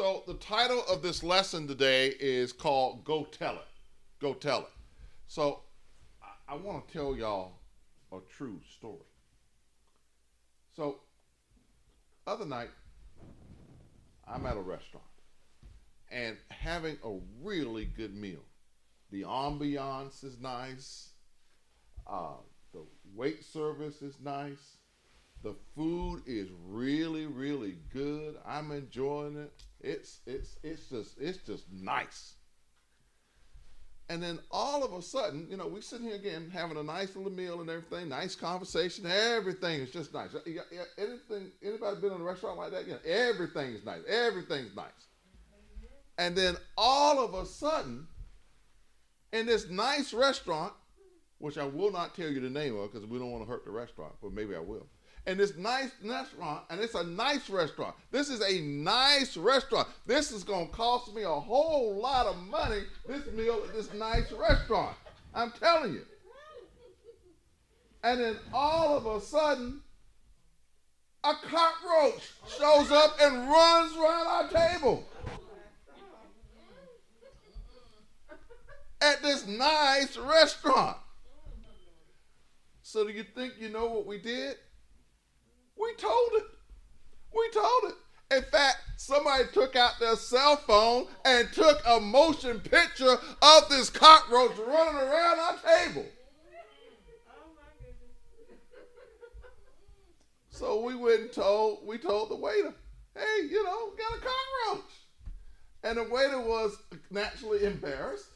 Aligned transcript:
So 0.00 0.22
the 0.26 0.32
title 0.32 0.82
of 0.90 1.02
this 1.02 1.22
lesson 1.22 1.68
today 1.68 2.14
is 2.18 2.54
called 2.54 3.04
Go 3.04 3.24
Tell 3.24 3.56
It. 3.56 3.68
Go 4.18 4.32
Tell 4.32 4.60
It. 4.60 4.72
So 5.28 5.60
I, 6.22 6.54
I 6.54 6.56
want 6.56 6.88
to 6.88 6.92
tell 6.94 7.14
y'all 7.14 7.58
a 8.10 8.16
true 8.34 8.62
story. 8.78 9.04
So 10.74 11.00
other 12.26 12.46
night, 12.46 12.70
I'm 14.26 14.46
at 14.46 14.56
a 14.56 14.60
restaurant 14.60 15.04
and 16.10 16.38
having 16.48 16.96
a 17.04 17.18
really 17.42 17.84
good 17.84 18.16
meal. 18.16 18.46
The 19.10 19.24
ambiance 19.24 20.24
is 20.24 20.40
nice. 20.40 21.10
Uh, 22.06 22.38
the 22.72 22.86
wait 23.14 23.44
service 23.44 24.00
is 24.00 24.14
nice. 24.24 24.78
The 25.42 25.56
food 25.76 26.22
is 26.24 26.48
really, 26.66 27.26
really 27.26 27.76
good. 27.92 28.36
I'm 28.46 28.70
enjoying 28.72 29.36
it. 29.36 29.52
It's 29.80 30.20
it's 30.26 30.56
it's 30.62 30.88
just 30.88 31.20
it's 31.20 31.38
just 31.38 31.64
nice. 31.72 32.34
And 34.10 34.20
then 34.20 34.40
all 34.50 34.82
of 34.82 34.92
a 34.92 35.00
sudden, 35.02 35.46
you 35.48 35.56
know, 35.56 35.68
we 35.68 35.80
sitting 35.80 36.06
here 36.06 36.16
again 36.16 36.50
having 36.52 36.76
a 36.76 36.82
nice 36.82 37.14
little 37.14 37.30
meal 37.30 37.60
and 37.60 37.70
everything, 37.70 38.08
nice 38.08 38.34
conversation, 38.34 39.06
everything 39.06 39.80
is 39.82 39.92
just 39.92 40.12
nice. 40.12 40.30
Anything, 40.98 41.52
anybody 41.62 42.00
been 42.00 42.14
in 42.14 42.20
a 42.20 42.24
restaurant 42.24 42.58
like 42.58 42.72
that? 42.72 42.88
You 42.88 42.94
know, 42.94 42.98
everything 43.04 43.72
is 43.72 43.84
nice. 43.84 44.00
Everything's 44.08 44.74
nice. 44.74 45.06
And 46.18 46.34
then 46.34 46.56
all 46.76 47.24
of 47.24 47.34
a 47.34 47.46
sudden, 47.46 48.08
in 49.32 49.46
this 49.46 49.70
nice 49.70 50.12
restaurant, 50.12 50.72
which 51.38 51.56
I 51.56 51.64
will 51.64 51.92
not 51.92 52.16
tell 52.16 52.28
you 52.28 52.40
the 52.40 52.50
name 52.50 52.76
of 52.76 52.92
because 52.92 53.08
we 53.08 53.16
don't 53.20 53.30
want 53.30 53.44
to 53.44 53.48
hurt 53.48 53.64
the 53.64 53.70
restaurant, 53.70 54.14
but 54.20 54.32
maybe 54.32 54.56
I 54.56 54.58
will 54.58 54.88
in 55.30 55.38
this 55.38 55.56
nice 55.56 55.92
restaurant, 56.04 56.64
and 56.70 56.80
it's 56.80 56.96
a 56.96 57.04
nice 57.04 57.48
restaurant. 57.48 57.94
This 58.10 58.28
is 58.28 58.40
a 58.40 58.60
nice 58.62 59.36
restaurant. 59.36 59.86
This 60.04 60.32
is 60.32 60.42
to 60.42 60.66
cost 60.72 61.14
me 61.14 61.22
a 61.22 61.28
whole 61.28 61.94
lot 61.94 62.26
of 62.26 62.36
money, 62.48 62.80
this 63.06 63.24
meal 63.32 63.62
at 63.66 63.72
this 63.72 63.94
nice 63.94 64.32
restaurant. 64.32 64.96
I'm 65.32 65.52
telling 65.52 65.92
you. 65.92 66.02
And 68.02 68.18
then 68.20 68.36
all 68.52 68.96
of 68.96 69.06
a 69.06 69.20
sudden, 69.24 69.82
a 71.22 71.34
cockroach 71.48 72.32
shows 72.58 72.90
up 72.90 73.16
and 73.20 73.48
runs 73.48 73.96
around 73.96 74.26
our 74.26 74.48
table. 74.48 75.04
At 79.00 79.22
this 79.22 79.46
nice 79.46 80.16
restaurant. 80.16 80.96
So, 82.82 83.06
do 83.06 83.12
you 83.12 83.22
think 83.22 83.52
you 83.60 83.68
know 83.68 83.86
what 83.86 84.06
we 84.06 84.18
did? 84.18 84.56
We 85.80 85.94
told 85.94 86.30
it. 86.34 86.44
We 87.34 87.50
told 87.52 87.92
it. 87.92 88.36
In 88.36 88.42
fact, 88.42 88.76
somebody 88.96 89.44
took 89.52 89.76
out 89.76 89.98
their 89.98 90.16
cell 90.16 90.56
phone 90.56 91.06
and 91.24 91.50
took 91.52 91.80
a 91.86 91.98
motion 91.98 92.60
picture 92.60 93.16
of 93.42 93.68
this 93.70 93.88
cockroach 93.88 94.56
running 94.58 95.00
around 95.00 95.38
our 95.38 95.56
table. 95.56 96.04
So 100.50 100.82
we 100.82 100.94
went 100.94 101.20
and 101.20 101.32
told 101.32 101.86
we 101.86 101.96
told 101.96 102.28
the 102.28 102.36
waiter, 102.36 102.74
hey, 103.14 103.48
you 103.48 103.64
know, 103.64 103.92
got 103.96 104.18
a 104.18 104.20
cockroach. 104.20 104.90
And 105.82 105.96
the 105.96 106.04
waiter 106.04 106.40
was 106.40 106.76
naturally 107.10 107.64
embarrassed. 107.64 108.26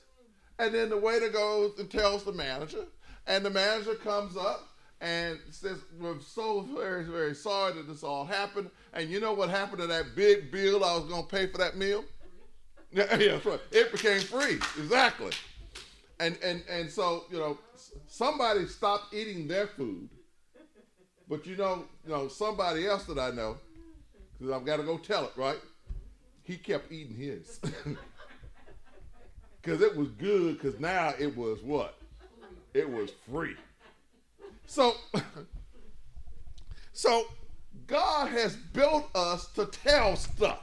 And 0.59 0.75
then 0.75 0.89
the 0.89 0.97
waiter 0.97 1.29
goes 1.29 1.79
and 1.79 1.91
tells 1.91 2.25
the 2.25 2.33
manager, 2.33 2.87
and 3.27 3.45
the 3.45 3.51
manager 3.51 3.97
comes 3.97 4.37
up 4.37 4.67
and 5.05 5.39
says, 5.51 5.79
We're 6.01 6.19
so 6.21 6.63
very, 6.75 7.05
very 7.05 7.35
sorry 7.35 7.75
that 7.75 7.87
this 7.87 8.03
all 8.03 8.25
happened. 8.25 8.71
And 8.95 9.11
you 9.11 9.21
know 9.21 9.35
what 9.35 9.51
happened 9.51 9.83
to 9.83 9.87
that 9.87 10.17
big 10.17 10.51
bill 10.51 10.83
I 10.83 10.97
was 10.97 11.05
going 11.05 11.23
to 11.23 11.29
pay 11.29 11.47
for 11.47 11.59
that 11.59 11.77
meal? 11.77 12.05
Yeah, 12.97 13.17
yeah, 13.17 13.41
right. 13.45 13.59
It 13.73 13.91
became 13.91 14.21
free. 14.21 14.55
Exactly. 14.79 15.33
And, 16.21 16.39
and, 16.45 16.63
and 16.71 16.89
so, 16.89 17.25
you 17.29 17.39
know, 17.39 17.59
somebody 18.07 18.67
stopped 18.67 19.13
eating 19.13 19.49
their 19.49 19.67
food. 19.67 20.09
But 21.29 21.45
you 21.45 21.57
know, 21.57 21.87
you 22.07 22.13
know, 22.13 22.29
somebody 22.29 22.87
else 22.87 23.03
that 23.07 23.19
I 23.19 23.33
know, 23.33 23.57
because 24.39 24.55
I've 24.55 24.65
got 24.65 24.77
to 24.77 24.85
go 24.85 24.97
tell 24.97 25.25
it, 25.25 25.33
right? 25.35 25.59
He 26.45 26.57
kept 26.57 26.93
eating 26.93 27.17
his. 27.17 27.59
Because 29.61 29.81
it 29.81 29.97
was 29.97 30.09
good, 30.11 30.61
because 30.61 30.79
now 30.79 31.15
it 31.19 31.35
was 31.35 31.63
what? 31.63 31.97
It 32.75 32.87
was 32.87 33.11
free. 33.33 33.57
So, 34.67 34.95
so 36.93 37.25
God 37.87 38.29
has 38.29 38.57
built 38.57 39.09
us 39.15 39.49
to 39.55 39.67
tell 39.67 40.17
stuff, 40.17 40.63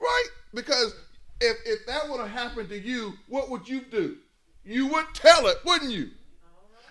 right? 0.00 0.28
Because 0.54 0.94
if 1.40 1.56
if 1.64 1.86
that 1.86 2.08
would 2.08 2.20
have 2.20 2.30
happened 2.30 2.68
to 2.70 2.78
you, 2.78 3.14
what 3.28 3.50
would 3.50 3.68
you 3.68 3.82
do? 3.82 4.16
You 4.64 4.86
would 4.88 5.06
tell 5.14 5.46
it, 5.46 5.58
wouldn't 5.64 5.90
you? 5.90 6.10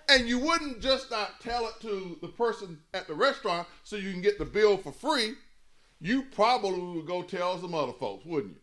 And 0.08 0.28
you 0.28 0.40
wouldn't 0.40 0.80
just 0.80 1.10
not 1.10 1.40
tell 1.40 1.68
it 1.68 1.74
to 1.82 2.18
the 2.20 2.28
person 2.28 2.80
at 2.94 3.06
the 3.06 3.14
restaurant 3.14 3.68
so 3.84 3.94
you 3.94 4.10
can 4.10 4.20
get 4.20 4.38
the 4.38 4.44
bill 4.44 4.76
for 4.76 4.90
free. 4.90 5.34
You 6.00 6.24
probably 6.32 6.80
would 6.80 7.06
go 7.06 7.22
tell 7.22 7.60
some 7.60 7.74
other 7.74 7.92
folks, 7.92 8.24
wouldn't 8.24 8.54
you? 8.54 8.60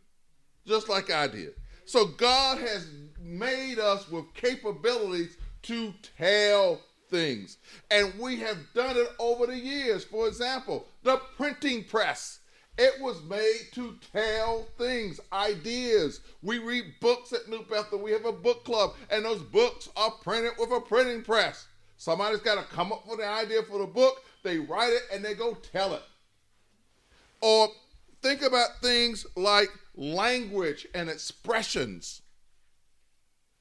Just 0.65 0.89
like 0.89 1.09
I 1.09 1.27
did. 1.27 1.53
So 1.85 2.05
God 2.05 2.57
has 2.57 2.87
made 3.21 3.79
us 3.79 4.09
with 4.09 4.33
capabilities 4.33 5.37
to 5.63 5.93
tell 6.17 6.81
things. 7.09 7.57
And 7.91 8.13
we 8.19 8.37
have 8.37 8.57
done 8.73 8.97
it 8.97 9.09
over 9.19 9.47
the 9.47 9.57
years. 9.57 10.03
For 10.03 10.27
example, 10.27 10.87
the 11.03 11.17
printing 11.35 11.83
press. 11.83 12.39
It 12.77 13.01
was 13.01 13.23
made 13.23 13.69
to 13.73 13.95
tell 14.13 14.67
things, 14.77 15.19
ideas. 15.33 16.21
We 16.43 16.59
read 16.59 16.85
books 17.01 17.33
at 17.33 17.49
New 17.49 17.63
Bethel. 17.63 17.97
We 17.97 18.11
have 18.11 18.25
a 18.25 18.31
book 18.31 18.65
club, 18.65 18.93
and 19.09 19.25
those 19.25 19.41
books 19.41 19.89
are 19.95 20.11
printed 20.11 20.51
with 20.59 20.71
a 20.71 20.79
printing 20.79 21.23
press. 21.23 21.65
Somebody's 21.97 22.41
got 22.41 22.55
to 22.55 22.75
come 22.75 22.91
up 22.91 23.07
with 23.07 23.19
an 23.19 23.27
idea 23.27 23.63
for 23.63 23.79
the 23.79 23.87
book. 23.87 24.23
They 24.43 24.59
write 24.59 24.93
it 24.93 25.01
and 25.11 25.25
they 25.25 25.33
go 25.33 25.55
tell 25.55 25.93
it. 25.95 26.03
Or 27.41 27.69
think 28.21 28.43
about 28.43 28.79
things 28.81 29.25
like 29.35 29.69
language 29.95 30.87
and 30.93 31.09
expressions 31.09 32.21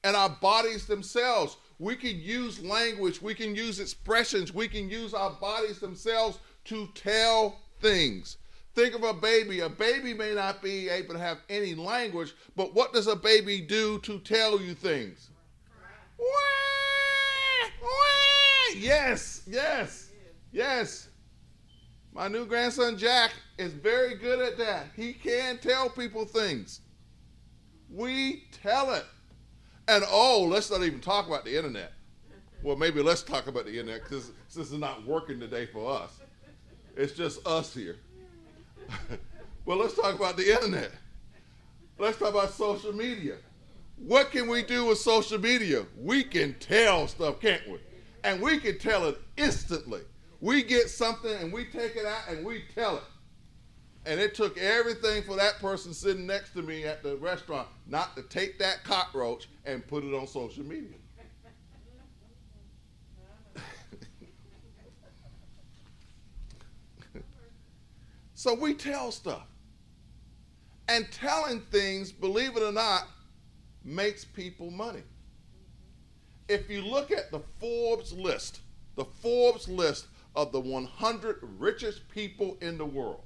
and 0.03 0.15
our 0.15 0.29
bodies 0.29 0.85
themselves. 0.85 1.57
We 1.79 1.95
can 1.95 2.19
use 2.19 2.63
language, 2.63 3.21
we 3.21 3.35
can 3.35 3.55
use 3.55 3.79
expressions, 3.79 4.53
we 4.53 4.67
can 4.67 4.89
use 4.89 5.13
our 5.13 5.31
bodies 5.31 5.79
themselves 5.79 6.39
to 6.65 6.87
tell 6.95 7.59
things. 7.79 8.37
Think 8.73 8.95
of 8.95 9.03
a 9.03 9.13
baby. 9.13 9.61
A 9.61 9.69
baby 9.69 10.13
may 10.13 10.33
not 10.33 10.61
be 10.61 10.89
able 10.89 11.13
to 11.13 11.19
have 11.19 11.39
any 11.49 11.73
language, 11.75 12.35
but 12.55 12.73
what 12.73 12.93
does 12.93 13.07
a 13.07 13.15
baby 13.15 13.61
do 13.61 13.99
to 13.99 14.19
tell 14.19 14.61
you 14.61 14.73
things? 14.73 15.29
Yes, 18.77 19.41
yes, 19.47 20.11
yes. 20.51 21.07
My 22.13 22.27
new 22.27 22.45
grandson 22.45 22.97
Jack 22.97 23.31
is 23.57 23.73
very 23.73 24.15
good 24.15 24.39
at 24.39 24.57
that. 24.57 24.87
He 24.95 25.13
can 25.13 25.57
tell 25.57 25.89
people 25.89 26.25
things. 26.25 26.81
We 27.89 28.43
tell 28.51 28.93
it. 28.93 29.05
And 29.87 30.03
oh, 30.09 30.47
let's 30.49 30.69
not 30.69 30.83
even 30.83 30.99
talk 30.99 31.27
about 31.27 31.45
the 31.45 31.55
internet. 31.55 31.93
Well, 32.61 32.75
maybe 32.75 33.01
let's 33.01 33.23
talk 33.23 33.47
about 33.47 33.65
the 33.65 33.79
internet 33.79 34.03
because 34.03 34.31
this 34.53 34.71
is 34.71 34.73
not 34.73 35.05
working 35.05 35.39
today 35.39 35.65
for 35.65 35.89
us. 35.91 36.19
It's 36.95 37.13
just 37.13 37.45
us 37.47 37.73
here. 37.73 37.97
well, 39.65 39.77
let's 39.77 39.93
talk 39.93 40.15
about 40.15 40.35
the 40.35 40.51
internet. 40.51 40.91
Let's 41.97 42.17
talk 42.17 42.29
about 42.29 42.51
social 42.51 42.93
media. 42.93 43.35
What 43.97 44.31
can 44.31 44.47
we 44.47 44.63
do 44.63 44.85
with 44.85 44.97
social 44.97 45.39
media? 45.39 45.85
We 45.97 46.23
can 46.23 46.55
tell 46.55 47.07
stuff, 47.07 47.39
can't 47.39 47.67
we? 47.67 47.79
And 48.23 48.41
we 48.41 48.59
can 48.59 48.77
tell 48.77 49.07
it 49.07 49.19
instantly. 49.37 50.01
We 50.41 50.63
get 50.63 50.89
something 50.89 51.31
and 51.31 51.51
we 51.51 51.65
take 51.65 51.95
it 51.95 52.05
out 52.05 52.27
and 52.29 52.45
we 52.45 52.63
tell 52.75 52.97
it. 52.97 53.03
And 54.07 54.19
it 54.21 54.33
took 54.33 54.57
everything 54.57 55.21
for 55.23 55.35
that 55.35 55.59
person 55.59 55.93
sitting 55.93 56.25
next 56.25 56.51
to 56.51 56.61
me 56.61 56.85
at 56.85 57.03
the 57.03 57.17
restaurant 57.17 57.67
not 57.87 58.15
to 58.15 58.21
take 58.21 58.57
that 58.59 58.85
cockroach 58.85 59.49
and 59.65 59.85
put 59.85 60.05
it 60.05 60.13
on 60.13 60.25
social 60.27 60.63
media. 60.63 60.95
so 68.33 68.53
we 68.53 68.73
tell 68.73 69.11
stuff. 69.11 69.45
And 70.87 71.11
telling 71.11 71.59
things, 71.59 72.13
believe 72.13 72.55
it 72.55 72.63
or 72.63 72.71
not, 72.71 73.09
makes 73.83 74.23
people 74.23 74.71
money. 74.71 75.03
If 76.47 76.69
you 76.69 76.81
look 76.81 77.11
at 77.11 77.29
the 77.29 77.41
Forbes 77.59 78.13
list, 78.13 78.61
the 78.95 79.03
Forbes 79.03 79.67
list 79.67 80.07
of 80.33 80.53
the 80.53 80.61
100 80.61 81.39
richest 81.59 82.07
people 82.07 82.57
in 82.61 82.77
the 82.77 82.85
world, 82.85 83.23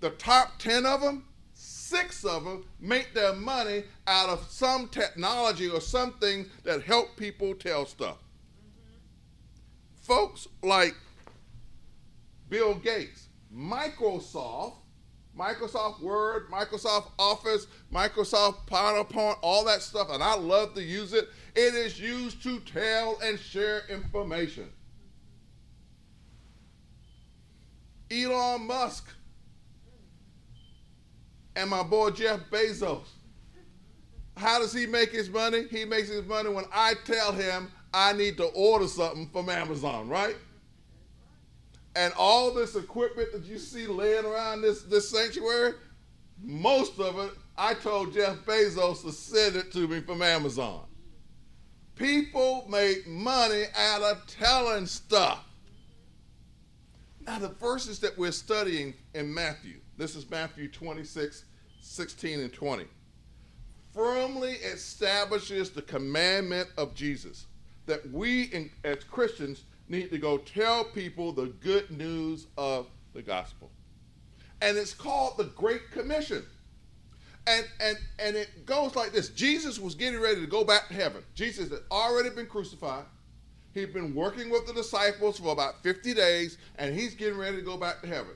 the 0.00 0.10
top 0.10 0.58
10 0.58 0.86
of 0.86 1.00
them, 1.00 1.24
six 1.54 2.24
of 2.24 2.44
them 2.44 2.64
make 2.80 3.14
their 3.14 3.32
money 3.34 3.84
out 4.06 4.28
of 4.28 4.46
some 4.48 4.88
technology 4.88 5.68
or 5.68 5.80
something 5.80 6.46
that 6.64 6.82
help 6.82 7.16
people 7.16 7.54
tell 7.54 7.86
stuff. 7.86 8.18
Mm-hmm. 8.18 10.02
Folks 10.02 10.48
like 10.62 10.94
Bill 12.48 12.74
Gates, 12.74 13.28
Microsoft, 13.54 14.74
Microsoft 15.38 16.00
Word, 16.00 16.48
Microsoft 16.50 17.10
Office, 17.18 17.66
Microsoft 17.92 18.66
PowerPoint, 18.66 19.38
all 19.40 19.64
that 19.64 19.82
stuff, 19.82 20.08
and 20.10 20.22
I 20.22 20.34
love 20.34 20.74
to 20.74 20.82
use 20.82 21.12
it. 21.12 21.28
It 21.54 21.74
is 21.74 22.00
used 22.00 22.42
to 22.42 22.58
tell 22.60 23.18
and 23.22 23.38
share 23.38 23.82
information. 23.88 24.70
Elon 28.10 28.66
Musk 28.66 29.06
and 31.58 31.68
my 31.68 31.82
boy 31.82 32.10
Jeff 32.10 32.38
Bezos. 32.50 33.08
How 34.36 34.60
does 34.60 34.72
he 34.72 34.86
make 34.86 35.10
his 35.10 35.28
money? 35.28 35.64
He 35.68 35.84
makes 35.84 36.08
his 36.08 36.24
money 36.24 36.50
when 36.50 36.64
I 36.72 36.94
tell 37.04 37.32
him 37.32 37.72
I 37.92 38.12
need 38.12 38.36
to 38.36 38.44
order 38.44 38.86
something 38.86 39.28
from 39.30 39.48
Amazon, 39.50 40.08
right? 40.08 40.36
And 41.96 42.12
all 42.16 42.54
this 42.54 42.76
equipment 42.76 43.32
that 43.32 43.42
you 43.44 43.58
see 43.58 43.88
laying 43.88 44.24
around 44.24 44.62
this, 44.62 44.82
this 44.82 45.10
sanctuary, 45.10 45.72
most 46.40 47.00
of 47.00 47.18
it, 47.18 47.32
I 47.56 47.74
told 47.74 48.14
Jeff 48.14 48.36
Bezos 48.44 49.02
to 49.02 49.10
send 49.10 49.56
it 49.56 49.72
to 49.72 49.88
me 49.88 50.00
from 50.00 50.22
Amazon. 50.22 50.84
People 51.96 52.64
make 52.70 53.04
money 53.08 53.64
out 53.76 54.02
of 54.02 54.24
telling 54.28 54.86
stuff. 54.86 55.44
Now, 57.26 57.40
the 57.40 57.48
verses 57.48 57.98
that 57.98 58.16
we're 58.16 58.30
studying 58.30 58.94
in 59.12 59.34
Matthew, 59.34 59.80
this 59.98 60.14
is 60.14 60.30
Matthew 60.30 60.68
26, 60.68 61.44
16, 61.88 62.40
and 62.40 62.52
20, 62.52 62.84
firmly 63.94 64.52
establishes 64.52 65.70
the 65.70 65.82
commandment 65.82 66.68
of 66.76 66.94
Jesus 66.94 67.46
that 67.86 68.08
we 68.12 68.44
in, 68.44 68.70
as 68.84 69.02
Christians 69.04 69.64
need 69.88 70.10
to 70.10 70.18
go 70.18 70.38
tell 70.38 70.84
people 70.84 71.32
the 71.32 71.46
good 71.46 71.90
news 71.90 72.46
of 72.56 72.86
the 73.14 73.22
gospel. 73.22 73.70
And 74.60 74.76
it's 74.76 74.94
called 74.94 75.38
the 75.38 75.44
Great 75.44 75.90
Commission. 75.90 76.44
And, 77.46 77.66
and, 77.80 77.96
and 78.18 78.36
it 78.36 78.66
goes 78.66 78.94
like 78.94 79.12
this 79.12 79.30
Jesus 79.30 79.78
was 79.78 79.94
getting 79.94 80.20
ready 80.20 80.40
to 80.40 80.46
go 80.46 80.64
back 80.64 80.88
to 80.88 80.94
heaven. 80.94 81.22
Jesus 81.34 81.70
had 81.70 81.80
already 81.90 82.30
been 82.30 82.46
crucified. 82.46 83.04
He'd 83.72 83.94
been 83.94 84.14
working 84.14 84.50
with 84.50 84.66
the 84.66 84.74
disciples 84.74 85.38
for 85.38 85.52
about 85.52 85.82
50 85.82 86.12
days, 86.12 86.58
and 86.76 86.94
he's 86.94 87.14
getting 87.14 87.38
ready 87.38 87.56
to 87.56 87.62
go 87.62 87.76
back 87.76 88.02
to 88.02 88.06
heaven. 88.06 88.32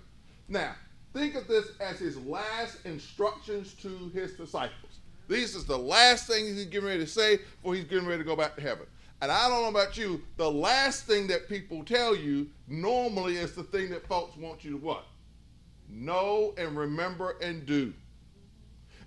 Now, 0.49 0.75
think 1.13 1.35
of 1.35 1.47
this 1.47 1.69
as 1.81 1.99
his 1.99 2.17
last 2.19 2.79
instructions 2.85 3.75
to 3.75 4.11
his 4.15 4.33
disciples. 4.35 5.01
This 5.29 5.55
is 5.55 5.65
the 5.65 5.79
last 5.79 6.27
thing 6.27 6.45
he's 6.45 6.65
getting 6.67 6.87
ready 6.89 7.01
to 7.01 7.07
say 7.07 7.39
before 7.39 7.75
he's 7.75 7.85
getting 7.85 8.07
ready 8.07 8.23
to 8.23 8.27
go 8.27 8.37
back 8.37 8.57
to 8.57 8.63
heaven. 8.63 8.87
And 9.21 9.31
I 9.31 9.49
don't 9.49 9.63
know 9.63 9.69
about 9.69 9.97
you, 9.97 10.21
the 10.37 10.51
last 10.51 11.07
thing 11.07 11.29
that 11.29 11.49
people 11.49 11.85
tell 11.85 12.17
you 12.17 12.49
normally 12.67 13.37
is 13.37 13.55
the 13.55 13.63
thing 13.63 13.91
that 13.91 14.07
folks 14.09 14.37
want 14.37 14.65
you 14.65 14.73
to 14.73 14.77
what? 14.79 15.05
Know 15.89 16.55
and 16.59 16.77
remember 16.77 17.37
and 17.41 17.65
do. 17.65 17.95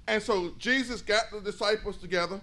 And 0.07 0.22
so 0.22 0.54
Jesus 0.57 1.02
got 1.02 1.31
the 1.31 1.42
disciples 1.42 1.98
together 1.98 2.40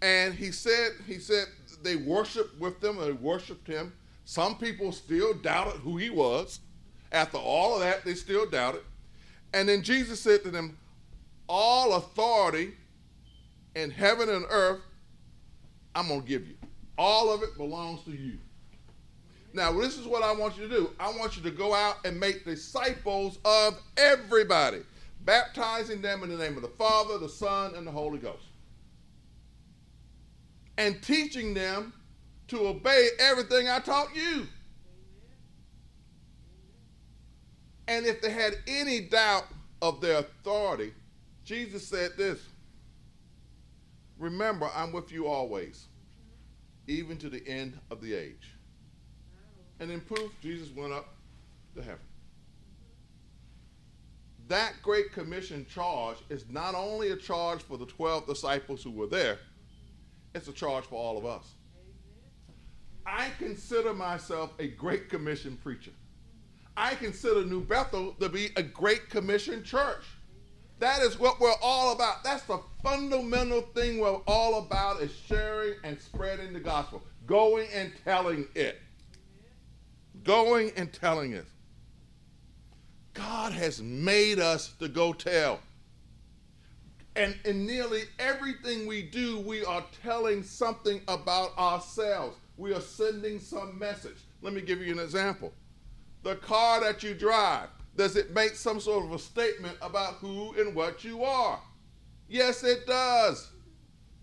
and 0.00 0.34
he 0.34 0.52
said, 0.52 0.92
he 1.06 1.18
said 1.18 1.46
they 1.82 1.96
worshiped 1.96 2.60
with 2.60 2.80
them, 2.80 2.98
they 2.98 3.12
worshiped 3.12 3.66
him. 3.66 3.92
Some 4.24 4.56
people 4.56 4.92
still 4.92 5.34
doubted 5.34 5.80
who 5.80 5.96
he 5.96 6.10
was. 6.10 6.60
After 7.12 7.36
all 7.36 7.74
of 7.74 7.80
that, 7.80 8.04
they 8.04 8.14
still 8.14 8.48
doubted. 8.48 8.80
And 9.52 9.68
then 9.68 9.82
Jesus 9.82 10.20
said 10.20 10.42
to 10.44 10.50
them, 10.50 10.78
All 11.48 11.94
authority 11.94 12.72
in 13.76 13.90
heaven 13.90 14.30
and 14.30 14.46
earth, 14.48 14.80
I'm 15.94 16.08
going 16.08 16.22
to 16.22 16.26
give 16.26 16.48
you. 16.48 16.54
All 16.96 17.32
of 17.32 17.42
it 17.42 17.56
belongs 17.56 18.02
to 18.04 18.10
you. 18.10 18.38
Now, 19.54 19.72
this 19.72 19.98
is 19.98 20.06
what 20.06 20.22
I 20.22 20.32
want 20.32 20.56
you 20.56 20.66
to 20.66 20.74
do. 20.74 20.90
I 20.98 21.10
want 21.10 21.36
you 21.36 21.42
to 21.42 21.50
go 21.50 21.74
out 21.74 21.96
and 22.06 22.18
make 22.18 22.46
disciples 22.46 23.38
of 23.44 23.78
everybody, 23.98 24.78
baptizing 25.26 26.00
them 26.00 26.22
in 26.22 26.30
the 26.30 26.38
name 26.38 26.56
of 26.56 26.62
the 26.62 26.68
Father, 26.68 27.18
the 27.18 27.28
Son, 27.28 27.74
and 27.74 27.86
the 27.86 27.90
Holy 27.90 28.18
Ghost. 28.18 28.46
And 30.78 31.02
teaching 31.02 31.52
them 31.52 31.92
to 32.48 32.66
obey 32.66 33.08
everything 33.18 33.68
I 33.68 33.78
taught 33.80 34.16
you. 34.16 34.46
And 37.88 38.06
if 38.06 38.20
they 38.22 38.30
had 38.30 38.54
any 38.66 39.00
doubt 39.00 39.44
of 39.80 40.00
their 40.00 40.18
authority, 40.18 40.92
Jesus 41.44 41.86
said 41.86 42.12
this 42.16 42.40
Remember, 44.18 44.70
I'm 44.74 44.92
with 44.92 45.10
you 45.10 45.26
always 45.26 45.86
even 46.86 47.16
to 47.18 47.28
the 47.28 47.46
end 47.46 47.78
of 47.90 48.00
the 48.00 48.14
age. 48.14 48.54
And 49.80 49.90
in 49.90 50.00
proof, 50.00 50.32
Jesus 50.40 50.68
went 50.74 50.92
up 50.92 51.14
to 51.74 51.82
heaven. 51.82 51.98
That 54.48 54.74
Great 54.82 55.12
Commission 55.12 55.64
charge 55.66 56.18
is 56.28 56.44
not 56.50 56.74
only 56.74 57.10
a 57.10 57.16
charge 57.16 57.62
for 57.62 57.78
the 57.78 57.86
12 57.86 58.26
disciples 58.26 58.82
who 58.82 58.90
were 58.90 59.06
there, 59.06 59.38
it's 60.34 60.48
a 60.48 60.52
charge 60.52 60.84
for 60.84 60.96
all 60.96 61.16
of 61.16 61.24
us. 61.24 61.54
I 63.06 63.30
consider 63.38 63.94
myself 63.94 64.52
a 64.58 64.68
Great 64.68 65.08
Commission 65.08 65.58
preacher. 65.62 65.92
I 66.76 66.94
consider 66.94 67.44
New 67.44 67.62
Bethel 67.62 68.12
to 68.20 68.28
be 68.28 68.50
a 68.56 68.62
Great 68.62 69.10
Commission 69.10 69.62
church. 69.62 70.04
That 70.78 71.02
is 71.02 71.18
what 71.18 71.38
we're 71.38 71.52
all 71.62 71.92
about. 71.92 72.24
That's 72.24 72.42
the 72.44 72.60
fundamental 72.82 73.60
thing 73.60 73.98
we're 73.98 74.16
all 74.26 74.58
about 74.58 75.00
is 75.00 75.14
sharing 75.14 75.74
and 75.84 76.00
spreading 76.00 76.52
the 76.52 76.60
gospel. 76.60 77.02
Going 77.26 77.68
and 77.72 77.92
telling 78.04 78.48
it. 78.54 78.80
Going 80.24 80.72
and 80.76 80.92
telling 80.92 81.32
it. 81.34 81.44
God 83.14 83.52
has 83.52 83.82
made 83.82 84.38
us 84.38 84.72
to 84.80 84.88
go 84.88 85.12
tell. 85.12 85.60
And 87.14 87.36
in 87.44 87.66
nearly 87.66 88.04
everything 88.18 88.86
we 88.86 89.02
do, 89.02 89.38
we 89.40 89.64
are 89.64 89.84
telling 90.02 90.42
something 90.42 91.02
about 91.08 91.56
ourselves. 91.58 92.38
We 92.56 92.72
are 92.72 92.80
sending 92.80 93.38
some 93.38 93.78
message. 93.78 94.16
Let 94.40 94.54
me 94.54 94.62
give 94.62 94.80
you 94.80 94.92
an 94.92 94.98
example. 94.98 95.52
The 96.22 96.36
car 96.36 96.80
that 96.80 97.02
you 97.02 97.14
drive, 97.14 97.68
does 97.96 98.16
it 98.16 98.32
make 98.32 98.54
some 98.54 98.80
sort 98.80 99.04
of 99.04 99.12
a 99.12 99.18
statement 99.18 99.76
about 99.82 100.14
who 100.14 100.54
and 100.58 100.74
what 100.74 101.04
you 101.04 101.24
are? 101.24 101.60
Yes, 102.28 102.62
it 102.62 102.86
does. 102.86 103.50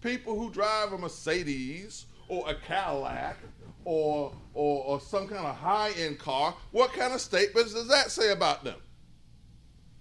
People 0.02 0.40
who 0.40 0.50
drive 0.50 0.94
a 0.94 0.98
Mercedes 0.98 2.06
or 2.30 2.50
a 2.50 2.56
Cadillac 2.56 3.38
or, 3.84 4.34
or, 4.54 4.84
or 4.86 5.02
some 5.02 5.28
kind 5.28 5.46
of 5.46 5.56
high 5.56 5.92
end 5.92 6.20
car, 6.20 6.56
what 6.72 6.94
kind 6.94 7.14
of 7.14 7.20
statements 7.20 7.74
does 7.74 7.88
that 7.90 8.12
say 8.12 8.32
about 8.32 8.64
them? 8.64 8.80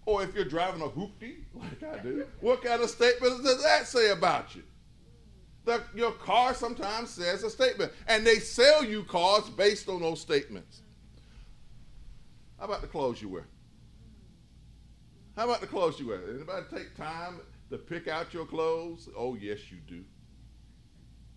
Or 0.07 0.23
if 0.23 0.35
you're 0.35 0.45
driving 0.45 0.81
a 0.81 0.89
hoopty, 0.89 1.39
like 1.55 1.83
I 1.83 1.99
do, 2.03 2.27
what 2.41 2.63
kind 2.63 2.81
of 2.81 2.89
statements 2.89 3.43
does 3.43 3.63
that 3.63 3.87
say 3.87 4.11
about 4.11 4.55
you? 4.55 4.63
The, 5.65 5.83
your 5.95 6.13
car 6.13 6.55
sometimes 6.55 7.11
says 7.11 7.43
a 7.43 7.51
statement, 7.51 7.93
and 8.07 8.27
they 8.27 8.39
sell 8.39 8.83
you 8.83 9.03
cars 9.03 9.51
based 9.51 9.89
on 9.89 10.01
those 10.01 10.21
statements. 10.21 10.81
How 12.59 12.65
about 12.65 12.81
the 12.81 12.89
clothes 12.89 13.23
you 13.23 13.29
wear? 13.29 13.47
How 15.37 15.45
about 15.45 15.61
the 15.61 15.67
clothes 15.69 16.01
you 16.01 16.09
wear? 16.09 16.21
Anybody 16.29 16.67
take 16.75 16.97
time 16.97 17.41
to 17.71 17.79
pick 17.79 18.09
out 18.09 18.35
your 18.35 18.45
clothes? 18.45 19.09
Oh, 19.17 19.37
yes, 19.37 19.71
you 19.71 19.79
do. 19.87 20.03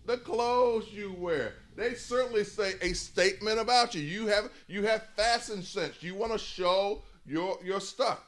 The 0.04 0.16
clothes 0.16 0.88
you 0.90 1.14
wear, 1.16 1.54
they 1.76 1.94
certainly 1.94 2.42
say 2.42 2.72
a 2.82 2.92
statement 2.92 3.60
about 3.60 3.94
you. 3.94 4.00
You 4.00 4.26
have 4.26 4.50
you 4.66 4.84
have 4.84 5.04
fashion 5.16 5.62
sense. 5.62 6.02
You 6.02 6.16
want 6.16 6.32
to 6.32 6.38
show 6.38 7.02
your 7.24 7.56
your 7.64 7.80
stuff. 7.80 8.18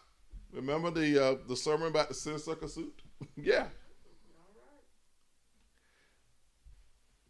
Remember 0.52 0.92
the 0.92 1.18
uh, 1.18 1.34
the 1.48 1.56
sermon 1.56 1.88
about 1.88 2.06
the 2.08 2.14
sin 2.14 2.38
sucker 2.38 2.68
suit? 2.68 3.02
yeah. 3.36 3.66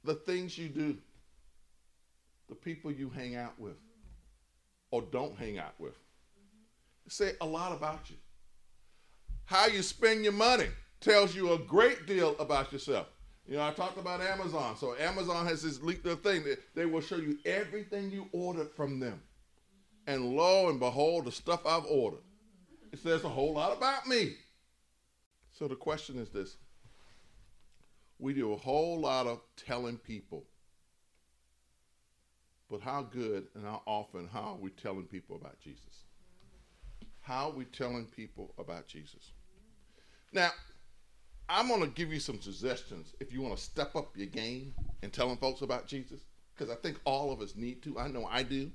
The 0.05 0.15
things 0.15 0.59
you 0.59 0.69
do, 0.69 0.99
the 2.51 2.55
people 2.55 2.93
you 2.93 3.09
hang 3.09 3.37
out 3.37 3.59
with, 3.59 3.79
or 4.95 5.03
don't 5.03 5.37
hang 5.37 5.59
out 5.59 5.75
with, 5.81 5.99
say 7.09 7.33
a 7.41 7.45
lot 7.45 7.73
about 7.73 8.09
you. 8.09 8.15
How 9.45 9.67
you 9.67 9.83
spend 9.83 10.23
your 10.23 10.33
money 10.33 10.69
tells 11.01 11.35
you 11.35 11.53
a 11.53 11.59
great 11.59 12.07
deal 12.07 12.37
about 12.39 12.73
yourself. 12.73 13.09
You 13.45 13.57
know, 13.57 13.67
I 13.67 13.73
talked 13.73 13.99
about 13.99 14.21
Amazon. 14.21 14.77
So 14.77 14.95
Amazon 14.95 15.47
has 15.47 15.65
this 15.65 15.79
thing 15.79 16.45
that 16.45 16.59
they 16.77 16.87
will 16.87 17.01
show 17.01 17.17
you 17.17 17.37
everything 17.45 18.09
you 18.13 18.29
ordered 18.31 18.71
from 18.71 19.01
them. 19.01 19.21
And 20.07 20.37
lo 20.37 20.69
and 20.69 20.79
behold, 20.79 21.25
the 21.25 21.33
stuff 21.33 21.67
I've 21.67 21.87
ordered. 21.87 22.23
It 22.93 23.01
says 23.01 23.25
a 23.25 23.29
whole 23.29 23.55
lot 23.55 23.77
about 23.77 24.07
me. 24.07 24.35
So 25.51 25.67
the 25.67 25.75
question 25.75 26.19
is 26.19 26.29
this. 26.29 26.55
We 28.21 28.33
do 28.33 28.53
a 28.53 28.57
whole 28.57 29.01
lot 29.01 29.27
of 29.27 29.41
telling 29.57 29.99
people. 29.99 30.45
But 32.71 32.81
how 32.81 33.03
good 33.03 33.47
and 33.55 33.65
how 33.65 33.83
often, 33.87 34.29
how 34.33 34.41
are 34.41 34.57
we 34.57 34.71
telling 34.71 35.05
people 35.05 35.37
about 35.37 35.61
Jesus? 35.61 36.05
How 37.21 37.49
are 37.49 37.53
we 37.53 37.65
telling 37.67 38.07
people 38.07 38.55
about 38.59 38.87
Jesus? 38.87 39.33
Now, 40.33 40.51
I'm 41.49 41.69
going 41.69 41.81
to 41.81 41.87
give 41.89 42.13
you 42.13 42.21
some 42.21 42.41
suggestions 42.41 43.15
if 43.21 43.33
you 43.33 43.43
want 43.43 43.57
to 43.57 43.63
step 43.63 43.95
up 43.95 44.17
your 44.17 44.27
game 44.27 44.75
and 45.03 45.13
telling 45.13 45.37
folks 45.37 45.63
about 45.63 45.87
Jesus, 45.87 46.21
because 46.55 46.73
I 46.73 46.77
think 46.77 46.99
all 47.05 47.33
of 47.33 47.41
us 47.41 47.55
need 47.55 47.83
to. 47.83 47.99
I 47.99 48.09
know 48.09 48.27
I 48.31 48.43
do. 48.43 48.71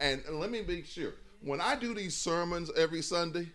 And, 0.00 0.22
and 0.26 0.38
let 0.38 0.50
me 0.50 0.62
be 0.62 0.82
sure 0.84 1.14
when 1.42 1.60
I 1.60 1.74
do 1.74 1.94
these 1.94 2.16
sermons 2.16 2.70
every 2.76 3.02
Sunday, 3.02 3.48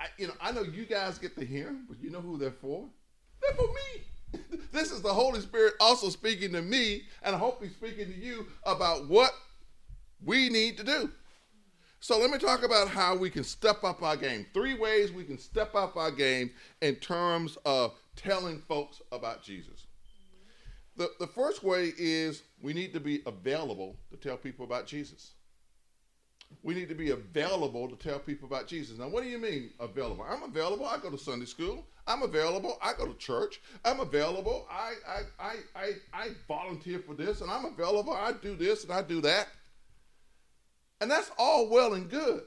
I, 0.00 0.06
you 0.18 0.28
know, 0.28 0.34
I 0.40 0.52
know 0.52 0.62
you 0.62 0.84
guys 0.84 1.18
get 1.18 1.36
to 1.36 1.44
hear 1.44 1.66
them, 1.66 1.86
but 1.88 2.00
you 2.00 2.10
know 2.10 2.20
who 2.20 2.38
they're 2.38 2.50
for? 2.50 2.88
They're 3.42 3.56
for 3.56 3.66
me. 3.66 4.02
this 4.72 4.90
is 4.90 5.02
the 5.02 5.12
Holy 5.12 5.40
Spirit 5.40 5.74
also 5.80 6.08
speaking 6.08 6.52
to 6.52 6.62
me, 6.62 7.02
and 7.22 7.34
I 7.34 7.38
hope 7.38 7.62
He's 7.62 7.72
speaking 7.72 8.06
to 8.06 8.18
you 8.18 8.46
about 8.64 9.08
what 9.08 9.32
we 10.24 10.48
need 10.48 10.76
to 10.78 10.84
do. 10.84 11.10
So 12.00 12.18
let 12.18 12.30
me 12.30 12.38
talk 12.38 12.62
about 12.62 12.88
how 12.88 13.16
we 13.16 13.28
can 13.28 13.42
step 13.42 13.82
up 13.82 14.02
our 14.02 14.16
game. 14.16 14.46
Three 14.54 14.74
ways 14.74 15.12
we 15.12 15.24
can 15.24 15.38
step 15.38 15.74
up 15.74 15.96
our 15.96 16.12
game 16.12 16.52
in 16.80 16.94
terms 16.96 17.58
of 17.64 17.94
telling 18.14 18.60
folks 18.60 19.02
about 19.10 19.42
Jesus. 19.42 19.86
The, 20.96 21.10
the 21.18 21.26
first 21.26 21.62
way 21.64 21.92
is 21.98 22.42
we 22.62 22.72
need 22.72 22.92
to 22.92 23.00
be 23.00 23.22
available 23.26 23.96
to 24.10 24.16
tell 24.16 24.36
people 24.36 24.64
about 24.64 24.86
Jesus. 24.86 25.32
We 26.62 26.74
need 26.74 26.88
to 26.88 26.94
be 26.94 27.10
available 27.10 27.88
to 27.88 27.96
tell 27.96 28.18
people 28.18 28.46
about 28.46 28.68
Jesus. 28.68 28.98
Now, 28.98 29.08
what 29.08 29.22
do 29.22 29.28
you 29.28 29.38
mean 29.38 29.70
available? 29.80 30.24
I'm 30.28 30.42
available. 30.44 30.86
I 30.86 30.98
go 30.98 31.10
to 31.10 31.18
Sunday 31.18 31.46
school. 31.46 31.84
I'm 32.08 32.22
available. 32.22 32.78
I 32.82 32.94
go 32.94 33.06
to 33.06 33.14
church. 33.18 33.60
I'm 33.84 34.00
available. 34.00 34.66
I 34.70 34.94
I 35.06 35.20
I 35.38 35.54
I, 35.76 35.90
I 36.14 36.28
volunteer 36.48 36.98
for 36.98 37.14
this, 37.14 37.42
and 37.42 37.50
I'm 37.50 37.66
available. 37.66 38.14
I 38.14 38.32
do 38.32 38.56
this 38.56 38.82
and 38.82 38.92
I 38.92 39.02
do 39.02 39.20
that. 39.20 39.48
And 41.00 41.10
that's 41.10 41.30
all 41.38 41.68
well 41.68 41.94
and 41.94 42.10
good. 42.10 42.42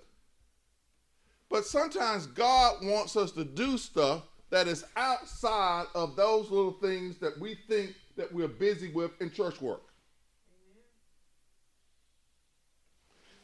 But 1.49 1.65
sometimes 1.65 2.27
God 2.27 2.83
wants 2.83 3.15
us 3.15 3.31
to 3.33 3.45
do 3.45 3.77
stuff 3.77 4.23
that 4.49 4.67
is 4.67 4.83
outside 4.95 5.85
of 5.95 6.15
those 6.15 6.49
little 6.49 6.73
things 6.73 7.17
that 7.19 7.39
we 7.39 7.57
think 7.67 7.93
that 8.17 8.33
we're 8.33 8.47
busy 8.47 8.91
with 8.91 9.11
in 9.21 9.31
church 9.31 9.61
work. 9.61 9.83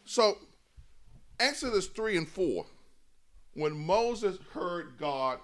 So, 0.03 0.37
Exodus 1.39 1.87
3 1.87 2.17
and 2.17 2.27
4, 2.27 2.65
when 3.53 3.77
Moses 3.77 4.37
heard 4.53 4.97
God 4.97 5.39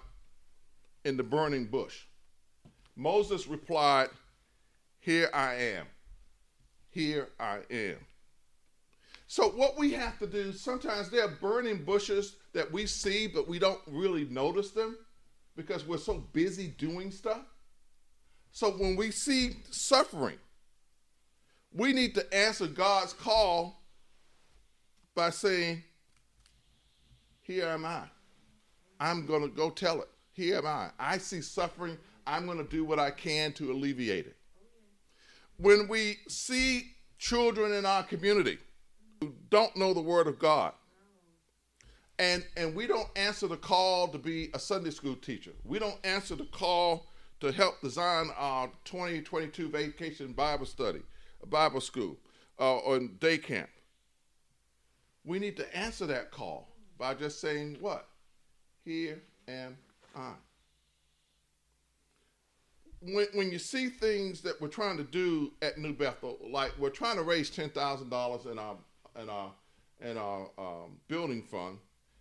in 1.04 1.16
the 1.16 1.22
burning 1.22 1.66
bush, 1.66 2.04
Moses 2.96 3.46
replied, 3.46 4.08
Here 5.00 5.30
I 5.32 5.54
am. 5.54 5.86
Here 6.90 7.28
I 7.38 7.60
am. 7.70 7.96
So, 9.26 9.48
what 9.48 9.76
we 9.76 9.92
have 9.92 10.18
to 10.20 10.26
do, 10.26 10.52
sometimes 10.52 11.10
there 11.10 11.24
are 11.24 11.36
burning 11.40 11.82
bushes 11.84 12.36
that 12.52 12.70
we 12.70 12.86
see, 12.86 13.26
but 13.26 13.48
we 13.48 13.58
don't 13.58 13.80
really 13.86 14.26
notice 14.26 14.70
them 14.70 14.96
because 15.56 15.86
we're 15.86 15.98
so 15.98 16.24
busy 16.32 16.68
doing 16.68 17.10
stuff. 17.10 17.42
So, 18.52 18.70
when 18.70 18.96
we 18.96 19.10
see 19.10 19.56
suffering, 19.70 20.38
we 21.72 21.92
need 21.92 22.14
to 22.14 22.34
answer 22.34 22.68
God's 22.68 23.12
call 23.12 23.82
by 25.14 25.30
saying, 25.30 25.82
Here 27.42 27.66
am 27.66 27.84
I. 27.84 28.02
I'm 29.00 29.26
going 29.26 29.42
to 29.42 29.48
go 29.48 29.70
tell 29.70 30.00
it. 30.00 30.08
Here 30.34 30.58
am 30.58 30.66
I. 30.66 30.90
I 30.98 31.18
see 31.18 31.40
suffering. 31.40 31.96
I'm 32.26 32.44
going 32.46 32.58
to 32.58 32.64
do 32.64 32.84
what 32.84 32.98
I 32.98 33.10
can 33.10 33.52
to 33.54 33.72
alleviate 33.72 34.26
it. 34.26 34.36
When 35.56 35.88
we 35.88 36.18
see 36.28 36.90
children 37.18 37.72
in 37.72 37.86
our 37.86 38.02
community, 38.02 38.58
who 39.20 39.32
don't 39.48 39.74
know 39.76 39.94
the 39.94 40.00
Word 40.00 40.26
of 40.26 40.38
God. 40.38 40.72
And, 42.18 42.44
and 42.56 42.74
we 42.74 42.86
don't 42.86 43.08
answer 43.16 43.48
the 43.48 43.56
call 43.56 44.08
to 44.08 44.18
be 44.18 44.50
a 44.54 44.58
Sunday 44.58 44.90
school 44.90 45.16
teacher. 45.16 45.52
We 45.64 45.78
don't 45.78 45.98
answer 46.04 46.34
the 46.36 46.44
call 46.44 47.06
to 47.40 47.50
help 47.50 47.80
design 47.80 48.28
our 48.36 48.70
2022 48.84 49.68
vacation 49.68 50.32
Bible 50.32 50.66
study, 50.66 51.02
Bible 51.46 51.80
school, 51.80 52.16
uh, 52.60 52.76
or 52.78 52.98
day 52.98 53.38
camp. 53.38 53.68
We 55.24 55.38
need 55.38 55.56
to 55.56 55.76
answer 55.76 56.06
that 56.06 56.30
call 56.30 56.68
by 56.98 57.14
just 57.14 57.40
saying, 57.40 57.78
What? 57.80 58.06
Here 58.84 59.22
am 59.48 59.76
I. 60.14 60.32
When, 63.00 63.26
when 63.34 63.52
you 63.52 63.58
see 63.58 63.88
things 63.88 64.40
that 64.42 64.60
we're 64.60 64.68
trying 64.68 64.96
to 64.96 65.04
do 65.04 65.52
at 65.60 65.76
New 65.76 65.92
Bethel, 65.92 66.38
like 66.50 66.72
we're 66.78 66.88
trying 66.88 67.16
to 67.16 67.22
raise 67.22 67.50
$10,000 67.50 68.50
in 68.50 68.58
our 68.58 68.76
in 69.20 69.28
our 69.28 69.52
in 70.00 70.18
our 70.18 70.48
um, 70.58 70.98
building 71.06 71.42
fund, 71.42 71.78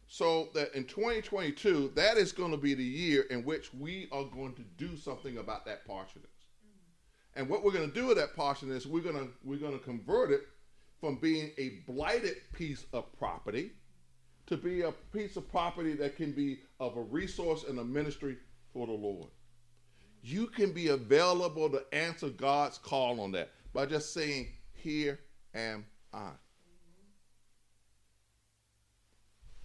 so 0.08 0.50
that 0.54 0.76
in 0.76 0.84
2022, 0.86 1.94
that 1.96 2.18
is 2.18 2.32
going 2.32 2.52
to 2.52 2.58
be 2.58 2.74
the 2.74 2.84
year 2.84 3.24
in 3.30 3.44
which 3.44 3.74
we 3.74 4.08
are 4.12 4.26
going 4.26 4.54
to 4.54 4.62
do 4.78 4.96
something 4.96 5.38
about 5.38 5.66
that 5.66 5.88
parsonage. 5.88 6.28
Mm-hmm. 6.28 7.40
And 7.40 7.50
what 7.50 7.64
we're 7.64 7.72
going 7.72 7.90
to 7.90 8.00
do 8.00 8.08
with 8.08 8.18
that 8.18 8.36
parsonage, 8.36 8.86
we're 8.86 9.02
going 9.02 9.16
to 9.16 9.30
we're 9.44 9.58
going 9.58 9.78
to 9.78 9.84
convert 9.84 10.32
it 10.32 10.42
from 11.00 11.16
being 11.16 11.52
a 11.58 11.82
blighted 11.92 12.36
piece 12.54 12.86
of 12.94 13.12
property 13.18 13.72
to 14.48 14.58
be 14.58 14.82
a 14.82 14.92
piece 15.14 15.36
of 15.38 15.50
property 15.50 15.94
that 15.94 16.16
can 16.16 16.32
be 16.32 16.60
of 16.80 16.98
a 16.98 17.02
resource 17.02 17.64
and 17.68 17.80
a 17.80 17.84
ministry 17.84 18.38
for 18.74 18.88
the 18.88 18.94
Lord. 18.94 19.30
You 20.22 20.48
can 20.48 20.72
be 20.72 20.90
available 20.90 21.70
to 21.70 21.84
answer 21.92 22.30
God's 22.30 22.78
call 22.78 23.20
on 23.20 23.32
that 23.34 23.52
by 23.74 23.86
just 23.86 24.14
saying, 24.14 24.48
Here 24.74 25.20
am 25.54 25.86
I. 26.14 26.30